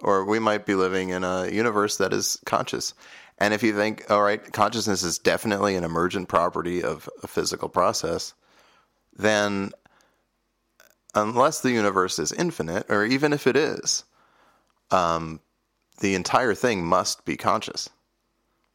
[0.00, 2.94] or we might be living in a universe that is conscious.
[3.38, 7.68] And if you think, all right, consciousness is definitely an emergent property of a physical
[7.68, 8.34] process,
[9.16, 9.70] then
[11.22, 14.04] unless the universe is infinite, or even if it is,
[14.90, 15.40] um,
[16.00, 17.90] the entire thing must be conscious.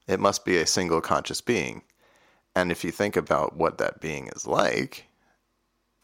[0.08, 1.84] It must be a single conscious being.
[2.56, 5.06] And if you think about what that being is like,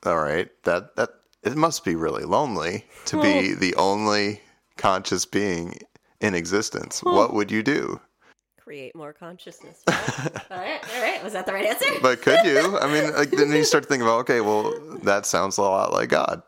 [0.06, 1.10] all right, that that
[1.44, 4.42] it must be really lonely to be the only
[4.78, 5.80] conscious being
[6.22, 7.02] in existence.
[7.16, 8.00] What would you do?
[8.70, 9.82] Create more consciousness.
[9.88, 9.98] Right?
[10.52, 11.24] all right, all right.
[11.24, 11.88] Was that the right answer?
[12.04, 12.78] But could you?
[12.78, 16.10] I mean, like, then you start thinking about, okay, well, that sounds a lot like
[16.10, 16.44] God.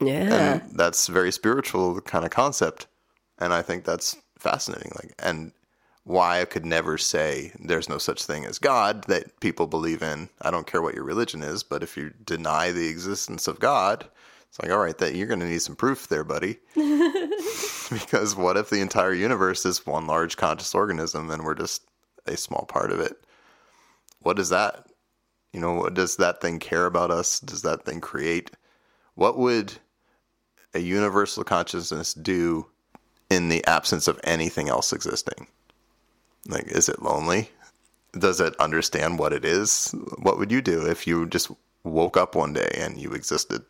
[0.00, 0.54] yeah.
[0.54, 2.86] and that's very spiritual kind of concept
[3.38, 5.52] and i think that's fascinating like and
[6.04, 10.28] why i could never say there's no such thing as god that people believe in
[10.42, 14.08] i don't care what your religion is but if you deny the existence of god
[14.50, 18.56] it's like all right that you're going to need some proof there buddy because what
[18.58, 21.82] if the entire universe is one large conscious organism and we're just
[22.26, 23.24] a small part of it
[24.20, 24.86] what is that
[25.52, 28.50] you know what does that thing care about us does that thing create
[29.14, 29.72] what would
[30.74, 32.66] a universal consciousness do
[33.28, 35.46] in the absence of anything else existing?
[36.46, 37.50] Like, is it lonely?
[38.18, 39.94] Does it understand what it is?
[40.18, 41.50] What would you do if you just
[41.84, 43.64] woke up one day and you existed?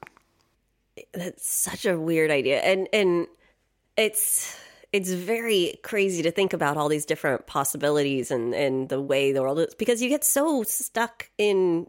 [1.13, 2.61] That's such a weird idea.
[2.61, 3.27] And and
[3.97, 4.57] it's
[4.93, 9.43] it's very crazy to think about all these different possibilities and and the way the
[9.43, 11.87] world is because you get so stuck in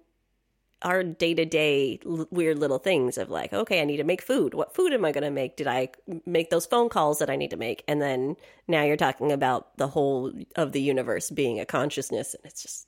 [0.84, 4.73] our day-to-day l- weird little things of like okay i need to make food what
[4.75, 5.88] food am i going to make did i
[6.25, 8.36] make those phone calls that i need to make and then
[8.67, 12.88] now you're talking about the whole of the universe being a consciousness and it's just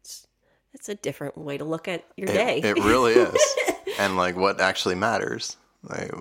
[0.00, 0.26] it's,
[0.74, 3.56] it's a different way to look at your day It, it really is.
[3.98, 5.56] and like, what actually matters?
[5.82, 6.12] Like,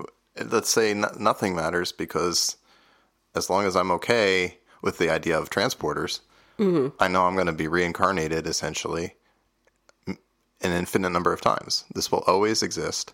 [0.46, 2.58] let's say n- nothing matters because
[3.36, 6.22] as long as I'm okay with the idea of transporters,
[6.58, 6.96] mm-hmm.
[7.00, 9.16] I know I'm going to be reincarnated essentially
[10.08, 10.18] an
[10.62, 11.86] infinite number of times.
[11.94, 13.14] This will always exist.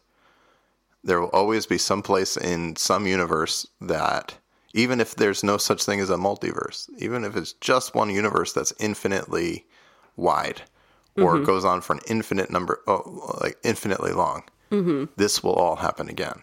[1.04, 4.36] There will always be some place in some universe that,
[4.74, 8.54] even if there's no such thing as a multiverse, even if it's just one universe
[8.54, 9.66] that's infinitely
[10.16, 10.64] wide
[11.18, 11.46] or mm-hmm.
[11.46, 15.06] goes on for an infinite number, oh, like infinitely long, Mm-hmm.
[15.16, 16.42] this will all happen again.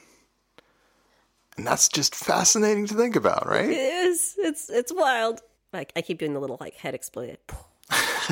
[1.57, 3.69] And that's just fascinating to think about, right?
[3.69, 4.35] It is.
[4.39, 5.41] It's it's wild.
[5.73, 7.39] Like I keep doing the little like head exploded.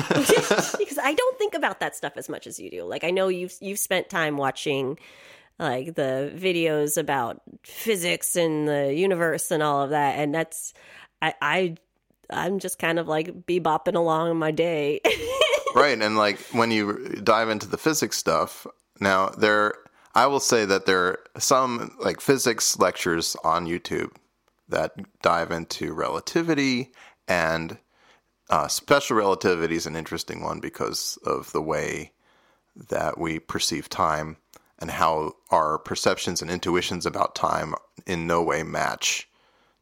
[0.09, 2.83] because I don't think about that stuff as much as you do.
[2.83, 4.97] Like I know you've you've spent time watching
[5.59, 10.73] like the videos about physics and the universe and all of that, and that's
[11.21, 11.75] I I
[12.31, 15.01] I'm just kind of like bebopping along in my day.
[15.75, 18.67] right and like when you dive into the physics stuff
[19.01, 19.73] now there
[20.15, 24.11] i will say that there are some like physics lectures on youtube
[24.69, 26.91] that dive into relativity
[27.27, 27.77] and
[28.49, 32.11] uh, special relativity is an interesting one because of the way
[32.89, 34.37] that we perceive time
[34.79, 37.73] and how our perceptions and intuitions about time
[38.05, 39.29] in no way match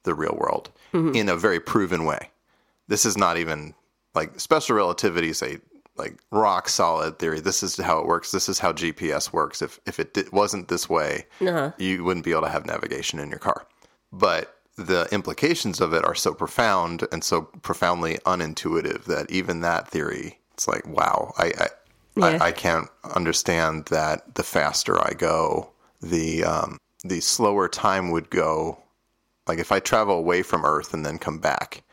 [0.04, 0.72] the real world
[1.16, 2.30] in a very proven way.
[2.88, 3.74] This is not even
[4.14, 5.60] like special relativity is a
[6.00, 7.40] like rock solid theory.
[7.40, 8.32] This is how it works.
[8.32, 9.62] This is how GPS works.
[9.62, 11.26] If if it di- wasn't this way,
[11.78, 13.68] you wouldn't be able to have navigation in your car.
[14.12, 19.90] But the implications of it are so profound and so profoundly unintuitive that even that
[19.90, 21.68] theory, it's like, wow, I I,
[22.16, 22.26] Yeah.
[22.42, 24.36] I, I can't understand that.
[24.36, 25.70] The faster I go,
[26.02, 28.80] the um, the slower time would go.
[29.48, 31.84] Like if I travel away from Earth and then come back,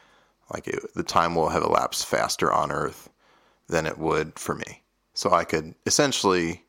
[0.52, 3.08] like it, the time will have elapsed faster on Earth
[3.68, 4.82] than it would for me.
[5.14, 6.64] So I could essentially,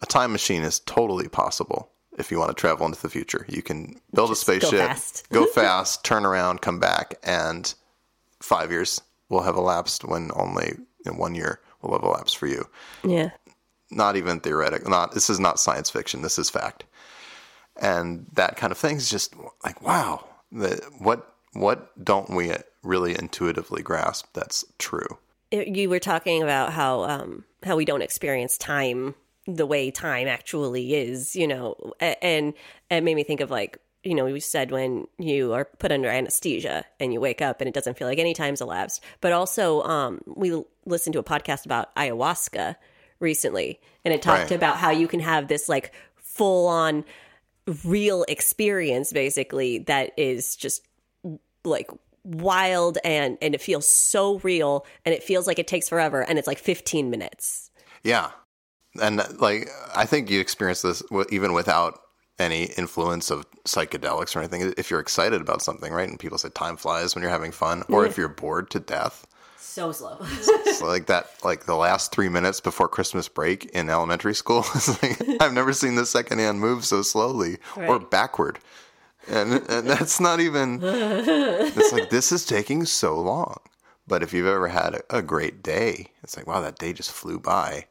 [0.00, 3.44] a time machine is totally possible if you want to travel into the future.
[3.48, 5.28] You can build Just a go spaceship, fast.
[5.32, 7.72] go fast, turn around, come back, and
[8.40, 10.72] five years will have elapsed when only
[11.06, 12.66] in one year will have elapsed for you.
[13.04, 13.30] yeah.
[13.92, 14.88] Not even theoretic.
[14.88, 16.22] Not this is not science fiction.
[16.22, 16.84] This is fact.
[17.76, 19.34] And that kind of thing is just
[19.64, 20.24] like wow.
[20.52, 22.52] The, what what don't we
[22.84, 25.18] really intuitively grasp that's true?
[25.50, 29.14] You were talking about how um how we don't experience time
[29.46, 32.54] the way time actually is you know and
[32.90, 36.08] it made me think of like you know we said when you are put under
[36.08, 39.82] anesthesia and you wake up and it doesn't feel like any time's elapsed but also
[39.82, 42.76] um we l- listened to a podcast about ayahuasca
[43.18, 44.52] recently and it talked Right.
[44.52, 47.04] about how you can have this like full on
[47.84, 50.82] real experience basically that is just
[51.64, 51.90] like
[52.24, 56.38] wild and and it feels so real and it feels like it takes forever and
[56.38, 57.70] it's like 15 minutes
[58.04, 58.30] Yeah,
[59.00, 62.00] and uh, like I think you experience this even without
[62.40, 64.72] any influence of psychedelics or anything.
[64.76, 66.08] If you're excited about something, right?
[66.08, 69.26] And people say time flies when you're having fun, or if you're bored to death.
[69.58, 74.34] so slow It's like that, like the last three minutes before Christmas break in elementary
[74.34, 74.64] school.
[75.02, 78.58] Like, I've never seen the second hand move so slowly or backward.
[79.28, 83.58] And, and that's not even, it's like, this is taking so long.
[84.06, 87.12] But if you've ever had a, a great day, it's like, wow, that day just
[87.12, 87.86] flew by.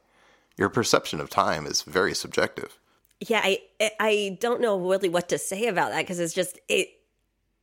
[0.58, 2.78] Your perception of time is very subjective.
[3.20, 3.60] yeah, I
[3.98, 6.88] I don't know really what to say about that because it's just it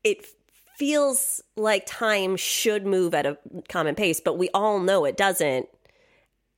[0.03, 0.25] it
[0.77, 3.37] feels like time should move at a
[3.67, 5.67] common pace, but we all know it doesn't.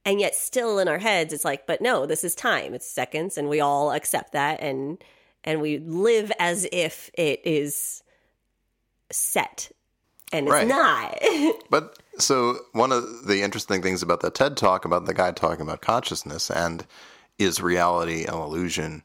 [0.05, 2.73] And yet still in our heads it's like, but no, this is time.
[2.73, 5.01] It's seconds and we all accept that and
[5.43, 8.03] and we live as if it is
[9.11, 9.71] set.
[10.31, 10.67] And it's Right.
[10.67, 11.17] not.
[11.69, 15.61] But so one of the interesting things about the TED talk about the guy talking
[15.61, 16.85] about consciousness and
[17.37, 19.03] is reality an illusion?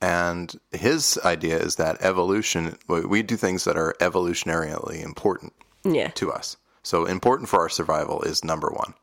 [0.00, 5.52] And his idea is that evolution, we we do things that are evolutionarily important
[5.84, 6.08] yeah.
[6.08, 6.56] to us.
[6.82, 8.94] So important for our survival is number one.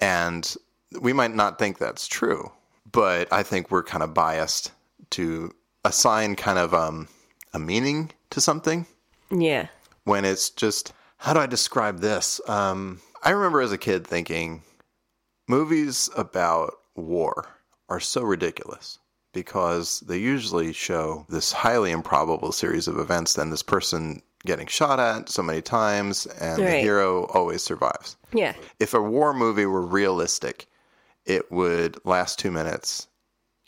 [0.00, 0.54] And
[1.00, 2.50] we might not think that's true,
[2.90, 4.72] but I think we're kind of biased
[5.10, 5.52] to
[5.84, 7.08] assign kind of um,
[7.54, 8.86] a meaning to something
[9.30, 9.68] Yeah.
[10.04, 12.40] when it's just how do I describe this?
[12.48, 14.62] Um, I remember as a kid thinking
[15.48, 17.48] movies about war
[17.88, 18.98] are so ridiculous
[19.32, 25.00] because they usually show this highly improbable series of events, then this person getting shot
[25.00, 28.16] at so many times, and the hero always survives.
[28.32, 28.54] Yeah.
[28.78, 30.66] If a war movie were realistic,
[31.26, 33.08] it would last two minutes.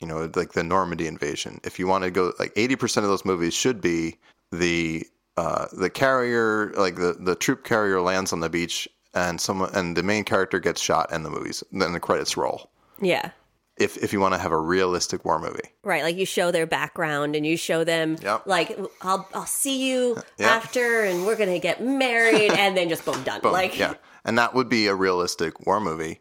[0.01, 1.61] You know, like the Normandy invasion.
[1.63, 4.17] If you want to go, like eighty percent of those movies should be
[4.51, 5.05] the
[5.37, 9.95] uh, the carrier, like the the troop carrier lands on the beach, and someone and
[9.95, 12.69] the main character gets shot, and the movies then the credits roll.
[13.01, 13.31] Yeah.
[13.77, 16.67] If if you want to have a realistic war movie, Right, like you show their
[16.67, 18.45] background and you show them Yep.
[18.45, 20.49] like I'll I'll see you Yep.
[20.49, 23.41] after and we're gonna get married and then just boom done.
[23.41, 23.53] Boom.
[23.53, 23.93] like yeah,
[24.25, 26.19] and that would be a realistic war movie,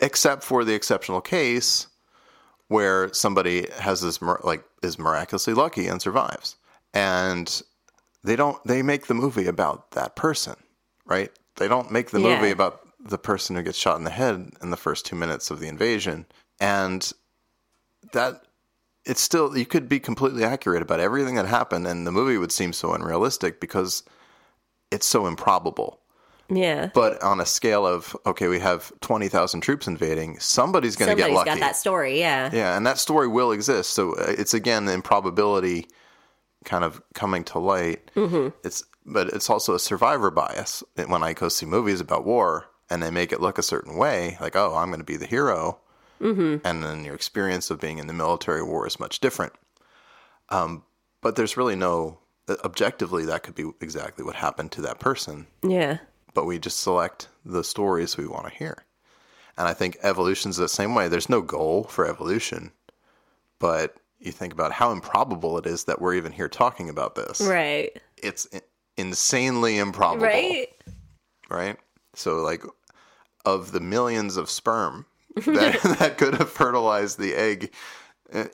[0.00, 1.86] except for the exceptional case
[2.68, 6.56] where somebody has this like is miraculously lucky and survives,
[6.94, 7.62] and
[8.24, 10.56] they don't they make the movie about that person,
[11.04, 11.30] right?
[11.56, 12.36] They don't make the Yeah.
[12.36, 15.50] movie about the person who gets shot in the head in the first two minutes
[15.50, 16.26] of the invasion,
[16.60, 17.12] and
[18.12, 18.42] that
[19.04, 22.52] it's still you could be completely accurate about everything that happened, and the movie would
[22.52, 24.02] seem so unrealistic because
[24.90, 26.00] it's so improbable.
[26.48, 26.90] Yeah.
[26.94, 31.16] But on a scale of okay, we have twenty thousand troops invading, somebody's going to
[31.16, 31.50] get lucky.
[31.50, 32.50] got that story, yeah.
[32.52, 33.90] Yeah, and that story will exist.
[33.90, 35.86] So uh, it's again the improbability
[36.64, 38.10] kind of coming to light.
[38.14, 38.48] Mm-hmm.
[38.64, 40.82] It's but it's also a survivor bias.
[41.06, 44.36] When I go see movies about war and they make it look a certain way,
[44.40, 45.78] like oh, I'm going to be the hero,
[46.20, 46.66] mm-hmm.
[46.66, 49.52] and then your experience of being in the military war is much different.
[50.48, 50.84] Um,
[51.22, 52.18] but there's really no
[52.64, 55.98] objectively that could be exactly what happened to that person Yeah.
[56.36, 58.84] But we just select the stories we want to hear.
[59.56, 61.08] And I think evolution's the same way.
[61.08, 62.72] There's no goal for evolution,
[63.58, 67.40] but you think about how improbable it is that we're even here talking about this.
[67.40, 67.98] Right.
[68.22, 68.46] It's
[68.98, 70.68] insanely improbable, Right?
[71.48, 71.78] right?
[72.14, 72.62] So, like,
[73.46, 75.06] of the millions of sperm
[75.36, 77.72] that, that could have fertilized the egg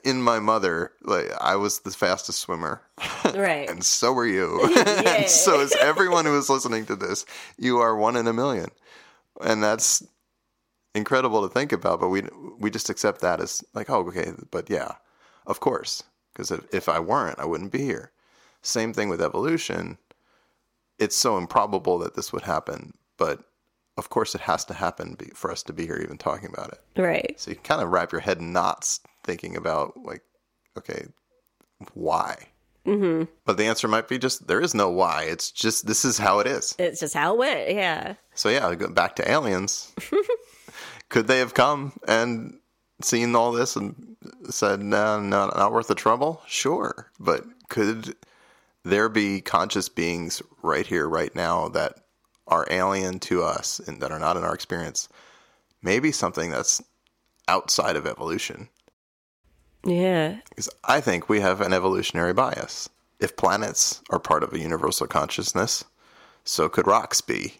[0.03, 2.81] in my mother, like I was the fastest swimmer,
[3.33, 3.69] Right.
[3.69, 4.61] and so were you.
[5.05, 7.25] And so is everyone who is listening to this.
[7.57, 8.69] You are one in a million,
[9.41, 10.03] and that's
[10.95, 11.99] incredible to think about.
[11.99, 12.23] But we
[12.59, 14.31] we just accept that as like, oh, okay.
[14.51, 14.93] But yeah,
[15.47, 16.03] of course,
[16.33, 18.11] because if, if I weren't, I wouldn't be here.
[18.61, 19.97] Same thing with evolution.
[20.99, 23.43] It's so improbable that this would happen, but
[23.97, 26.73] of course, it has to happen be, for us to be here, even talking about
[26.73, 27.01] it.
[27.01, 27.33] Right.
[27.37, 30.21] So you kind of wrap your head in knots thinking about like,
[30.77, 31.07] okay,
[31.93, 32.47] why?
[32.85, 33.31] Mm-hmm.
[33.45, 35.23] But the answer might be just there is no why.
[35.23, 36.75] It's just this is how it is.
[36.77, 38.15] It's just how it went, yeah.
[38.35, 39.93] So yeah, go back to aliens.
[41.09, 42.59] Could they have come and
[43.01, 44.17] seen all this and
[44.49, 46.41] said, "No, no, not worth the trouble"?
[46.47, 48.15] Sure, but could
[48.83, 51.99] there be conscious beings right here, right now, that
[52.47, 55.07] are alien to us and that are not in our experience?
[55.81, 56.81] Maybe something that's
[57.47, 58.69] outside of evolution.
[59.85, 60.37] Yeah.
[60.49, 62.89] Because I think we have an evolutionary bias.
[63.19, 65.83] If planets are part of a universal consciousness,
[66.43, 67.55] so could rocks be.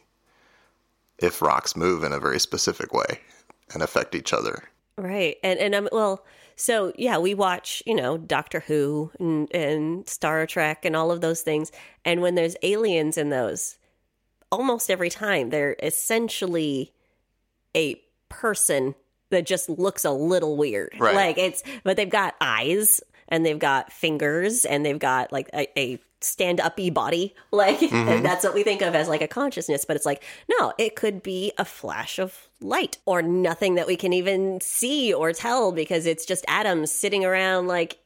[1.19, 3.19] If rocks move in a very specific way
[3.73, 4.63] and affect each other.
[4.97, 5.37] Right.
[5.43, 10.45] And and um well, so yeah, we watch, you know, Doctor Who and, and Star
[10.45, 11.71] Trek and all of those things.
[12.05, 13.77] And when there's aliens in those,
[14.51, 16.93] almost every time they're essentially
[17.75, 18.95] a person
[19.33, 20.93] that just looks a little weird.
[20.97, 21.15] Right.
[21.15, 25.79] Like it's but they've got eyes and they've got fingers and they've got like a,
[25.79, 27.35] a stand uppy body.
[27.51, 29.85] Like and that's what we think of as like a consciousness.
[29.85, 33.95] But it's like, no, it could be a flash of light or nothing that we
[33.95, 37.99] can even see or tell because it's just atoms sitting around like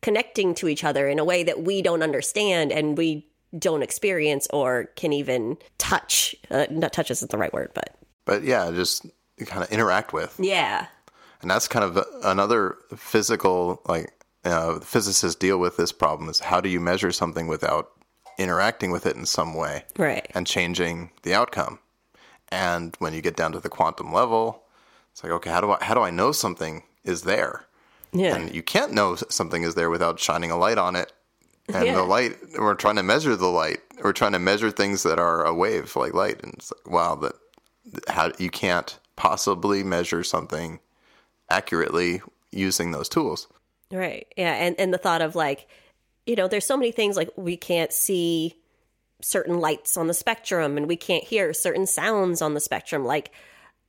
[0.00, 3.26] connecting to each other in a way that we don't understand and we
[3.58, 6.36] don't experience or can even touch.
[6.50, 9.06] Uh, not touch isn't the right word, but But yeah, just
[9.46, 10.34] kind of interact with.
[10.38, 10.86] yeah.
[11.42, 14.12] and that's kind of another physical like
[14.44, 17.90] uh, physicists deal with this problem is how do you measure something without
[18.38, 20.26] interacting with it in some way Right.
[20.34, 21.78] and changing the outcome
[22.50, 24.62] and when you get down to the quantum level
[25.12, 27.66] it's like okay how do i how do i know something is there
[28.12, 28.36] Yeah.
[28.36, 31.12] and you can't know something is there without shining a light on it
[31.72, 31.96] and Yeah.
[31.96, 35.44] the light we're trying to measure the light we're trying to measure things that are
[35.44, 37.34] a wave like light and it's like wow that
[38.08, 40.80] how you can't possibly measure something
[41.50, 43.48] accurately using those tools
[43.90, 44.26] Right.
[44.36, 44.52] Yeah.
[44.52, 45.66] And and the thought of like,
[46.26, 48.54] you know, there's so many things like we can't see
[49.20, 53.04] certain lights on the spectrum and we can't hear certain sounds on the spectrum.
[53.04, 53.32] Like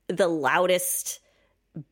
[0.08, 1.20] the loudest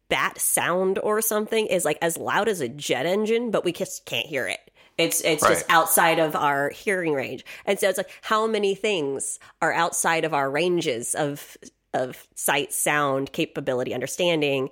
[0.09, 4.07] bat sound or something is like as loud as a jet engine, but we just
[4.07, 4.59] can't hear it.
[4.97, 7.45] It's it's just outside of our hearing range.
[7.67, 11.57] And so it's like how many things are outside of our ranges of
[11.95, 14.71] of sight, sound, capability, understanding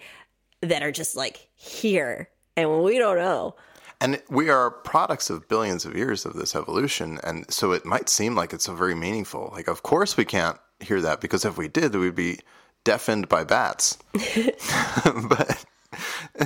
[0.61, 3.55] that are just like here and we don't know.
[4.01, 7.19] And we are products of billions of years of this evolution.
[7.23, 9.51] And so it might seem like it's so very meaningful.
[9.55, 12.41] Like, of course we can't hear that because if we did, we'd be
[12.85, 13.97] deafened by bats.
[14.13, 15.65] but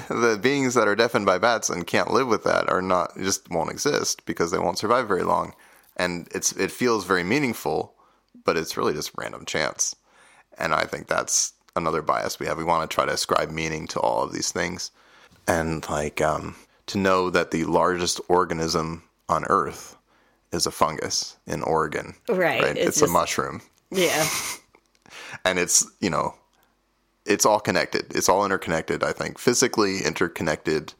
[0.08, 3.50] the beings that are deafened by bats and can't live with that are not, just
[3.50, 5.54] won't exist because they won't survive very long.
[5.96, 7.94] And it's, it feels very meaningful,
[8.44, 9.96] but it's really just random chance.
[10.60, 12.58] And I think that's another bias we have.
[12.58, 14.90] We want to try to ascribe meaning to all of these things.
[15.46, 16.56] And like um,
[16.86, 19.96] to know that the largest organism on Earth
[20.52, 22.14] is a fungus in Oregon.
[22.28, 23.62] Right, It's, it's a mushroom.
[23.90, 24.28] Yeah.
[25.44, 26.34] And it's, you know,
[27.24, 28.14] it's all connected.
[28.16, 29.38] It's all interconnected, I think.
[29.38, 30.92] Physically interconnected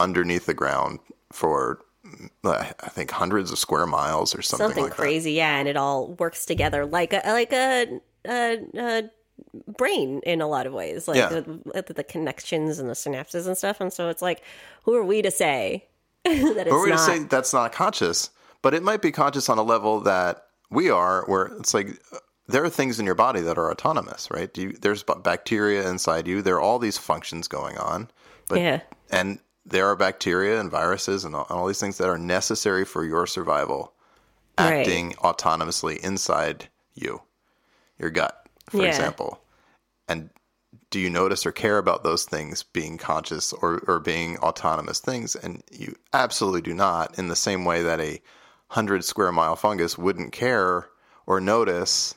[0.00, 0.98] underneath the ground
[1.32, 1.80] for
[2.44, 5.76] uh, I think hundreds of square miles or something, Something like crazy, yeah, and it
[5.76, 9.02] all works together like a like a, a, a
[9.76, 11.28] brain in a lot of ways, like Yeah.
[11.28, 13.80] the, the connections and the synapses and stuff.
[13.80, 14.42] And so it's like,
[14.84, 15.86] who are we to say
[16.24, 16.64] that it's that.
[16.66, 16.96] But we're not?
[16.98, 18.30] to say that's not conscious,
[18.62, 22.18] but it might be conscious on a level that we are, where it's like uh,
[22.48, 24.52] there are things in your body that are autonomous, right?
[24.52, 26.42] Do you, there's bacteria inside you.
[26.42, 28.10] There are all these functions going on,
[28.48, 32.08] but yeah, and there are bacteria and viruses and all, and all these things that
[32.08, 33.92] are necessary for your survival,
[34.58, 34.78] Right.
[34.80, 37.20] acting autonomously inside you,
[37.98, 38.88] your gut, for Yeah.
[38.88, 39.40] example.
[40.08, 40.30] And
[40.90, 45.34] do you notice or care about those things being conscious or, or being autonomous things?
[45.36, 48.20] And you absolutely do not, in the same way that a
[48.68, 50.88] hundred square mile fungus wouldn't care
[51.26, 52.14] or notice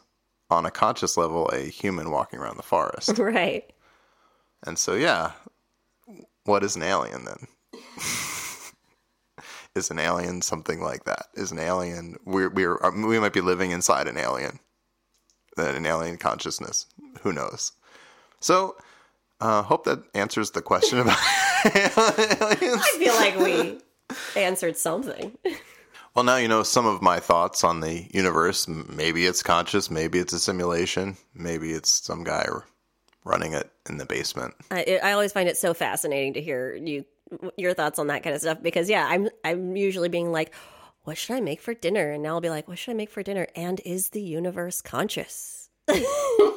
[0.50, 3.10] on a conscious level a human walking around the forest.
[3.18, 3.72] right.
[4.66, 5.32] And so, yeah,
[6.44, 7.48] what is an alien then?
[9.76, 11.28] is an alien something like that?
[11.36, 14.60] Is an alien we're we're we might be living inside an alien,
[15.58, 16.88] uh, an alien consciousness?
[17.22, 17.72] Who knows?
[18.40, 18.76] So,
[19.40, 21.18] uh, hope that answers the question about
[21.66, 21.94] aliens.
[21.98, 23.80] I feel like we
[24.40, 25.38] answered something.
[26.16, 28.68] Well, now you know some of my thoughts on the universe.
[28.68, 29.90] Maybe it's conscious.
[29.90, 31.16] Maybe it's a simulation.
[31.34, 32.48] Maybe it's some guy
[33.24, 34.54] running it in the basement.
[34.72, 37.06] I, I always find it so fascinating to hear you
[37.56, 40.54] your thoughts on that kind of stuff because yeah, I'm I'm usually being like,
[41.04, 42.12] what should I make for dinner?
[42.12, 43.48] And now I'll be like, what should I make for dinner?
[43.56, 45.70] And is the universe conscious?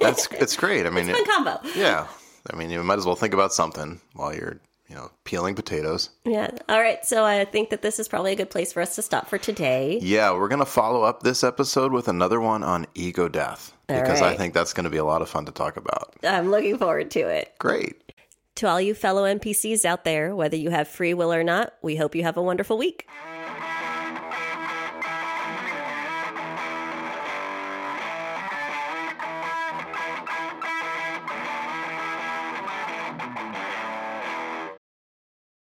[0.01, 0.87] That's it's great.
[0.87, 1.61] I mean, Fun it- combo.
[1.77, 2.07] yeah.
[2.53, 6.11] I mean, you might as well think about something while you're, you know, peeling potatoes.
[6.27, 6.51] Yeah.
[6.69, 7.03] All right.
[7.07, 9.39] So I think that this is probably a good place for us to stop for
[9.39, 9.99] today.
[10.03, 14.37] Yeah, we're gonna follow up this episode with another one on ego death because I
[14.37, 16.15] think that's going to be a lot of fun to talk about.
[16.23, 17.55] I'm looking forward to it.
[17.59, 17.97] Great.
[18.57, 21.97] To all you fellow NPCs out there, whether you have free will or not, we
[21.97, 23.07] hope you have a wonderful week.